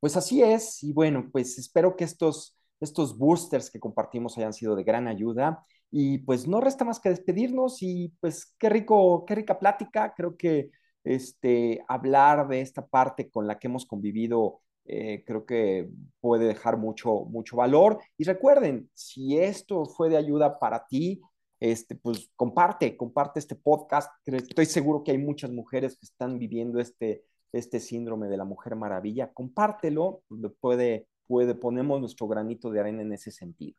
Pues 0.00 0.16
así 0.16 0.42
es, 0.42 0.82
y 0.82 0.92
bueno, 0.92 1.28
pues 1.32 1.58
espero 1.58 1.96
que 1.96 2.04
estos, 2.04 2.56
estos 2.80 3.16
boosters 3.16 3.70
que 3.70 3.80
compartimos 3.80 4.36
hayan 4.38 4.52
sido 4.52 4.76
de 4.76 4.84
gran 4.84 5.08
ayuda 5.08 5.64
y 5.90 6.18
pues 6.18 6.48
no 6.48 6.60
resta 6.60 6.84
más 6.84 7.00
que 7.00 7.10
despedirnos 7.10 7.82
y 7.82 8.12
pues 8.20 8.54
qué 8.58 8.68
rico, 8.68 9.24
qué 9.26 9.36
rica 9.36 9.58
plática, 9.58 10.12
creo 10.16 10.36
que 10.36 10.70
este, 11.04 11.84
hablar 11.88 12.48
de 12.48 12.60
esta 12.60 12.86
parte 12.86 13.30
con 13.30 13.46
la 13.46 13.58
que 13.58 13.68
hemos 13.68 13.86
convivido 13.86 14.60
eh, 14.86 15.24
creo 15.26 15.46
que 15.46 15.88
puede 16.20 16.46
dejar 16.46 16.76
mucho, 16.76 17.24
mucho 17.24 17.56
valor. 17.56 18.00
Y 18.18 18.24
recuerden, 18.24 18.90
si 18.94 19.38
esto 19.38 19.86
fue 19.86 20.10
de 20.10 20.16
ayuda 20.16 20.58
para 20.58 20.86
ti, 20.86 21.22
este, 21.60 21.94
pues 21.94 22.30
comparte, 22.36 22.96
comparte 22.96 23.38
este 23.40 23.56
podcast. 23.56 24.10
Estoy 24.26 24.66
seguro 24.66 25.02
que 25.02 25.12
hay 25.12 25.18
muchas 25.18 25.50
mujeres 25.50 25.96
que 25.96 26.06
están 26.06 26.38
viviendo 26.38 26.80
este, 26.80 27.24
este 27.56 27.80
síndrome 27.80 28.28
de 28.28 28.36
la 28.36 28.44
mujer 28.44 28.76
maravilla. 28.76 29.32
Compártelo, 29.32 30.22
puede, 30.60 31.06
puede, 31.26 31.54
ponemos 31.54 32.00
nuestro 32.00 32.28
granito 32.28 32.70
de 32.70 32.80
arena 32.80 33.02
en 33.02 33.12
ese 33.12 33.30
sentido. 33.30 33.76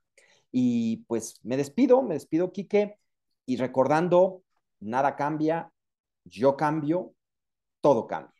Y 0.51 0.97
pues 1.07 1.39
me 1.43 1.57
despido, 1.57 2.01
me 2.01 2.13
despido, 2.15 2.51
Quique, 2.51 2.97
y 3.45 3.57
recordando, 3.57 4.43
nada 4.79 5.15
cambia, 5.15 5.71
yo 6.23 6.55
cambio, 6.57 7.13
todo 7.81 8.07
cambia. 8.07 8.34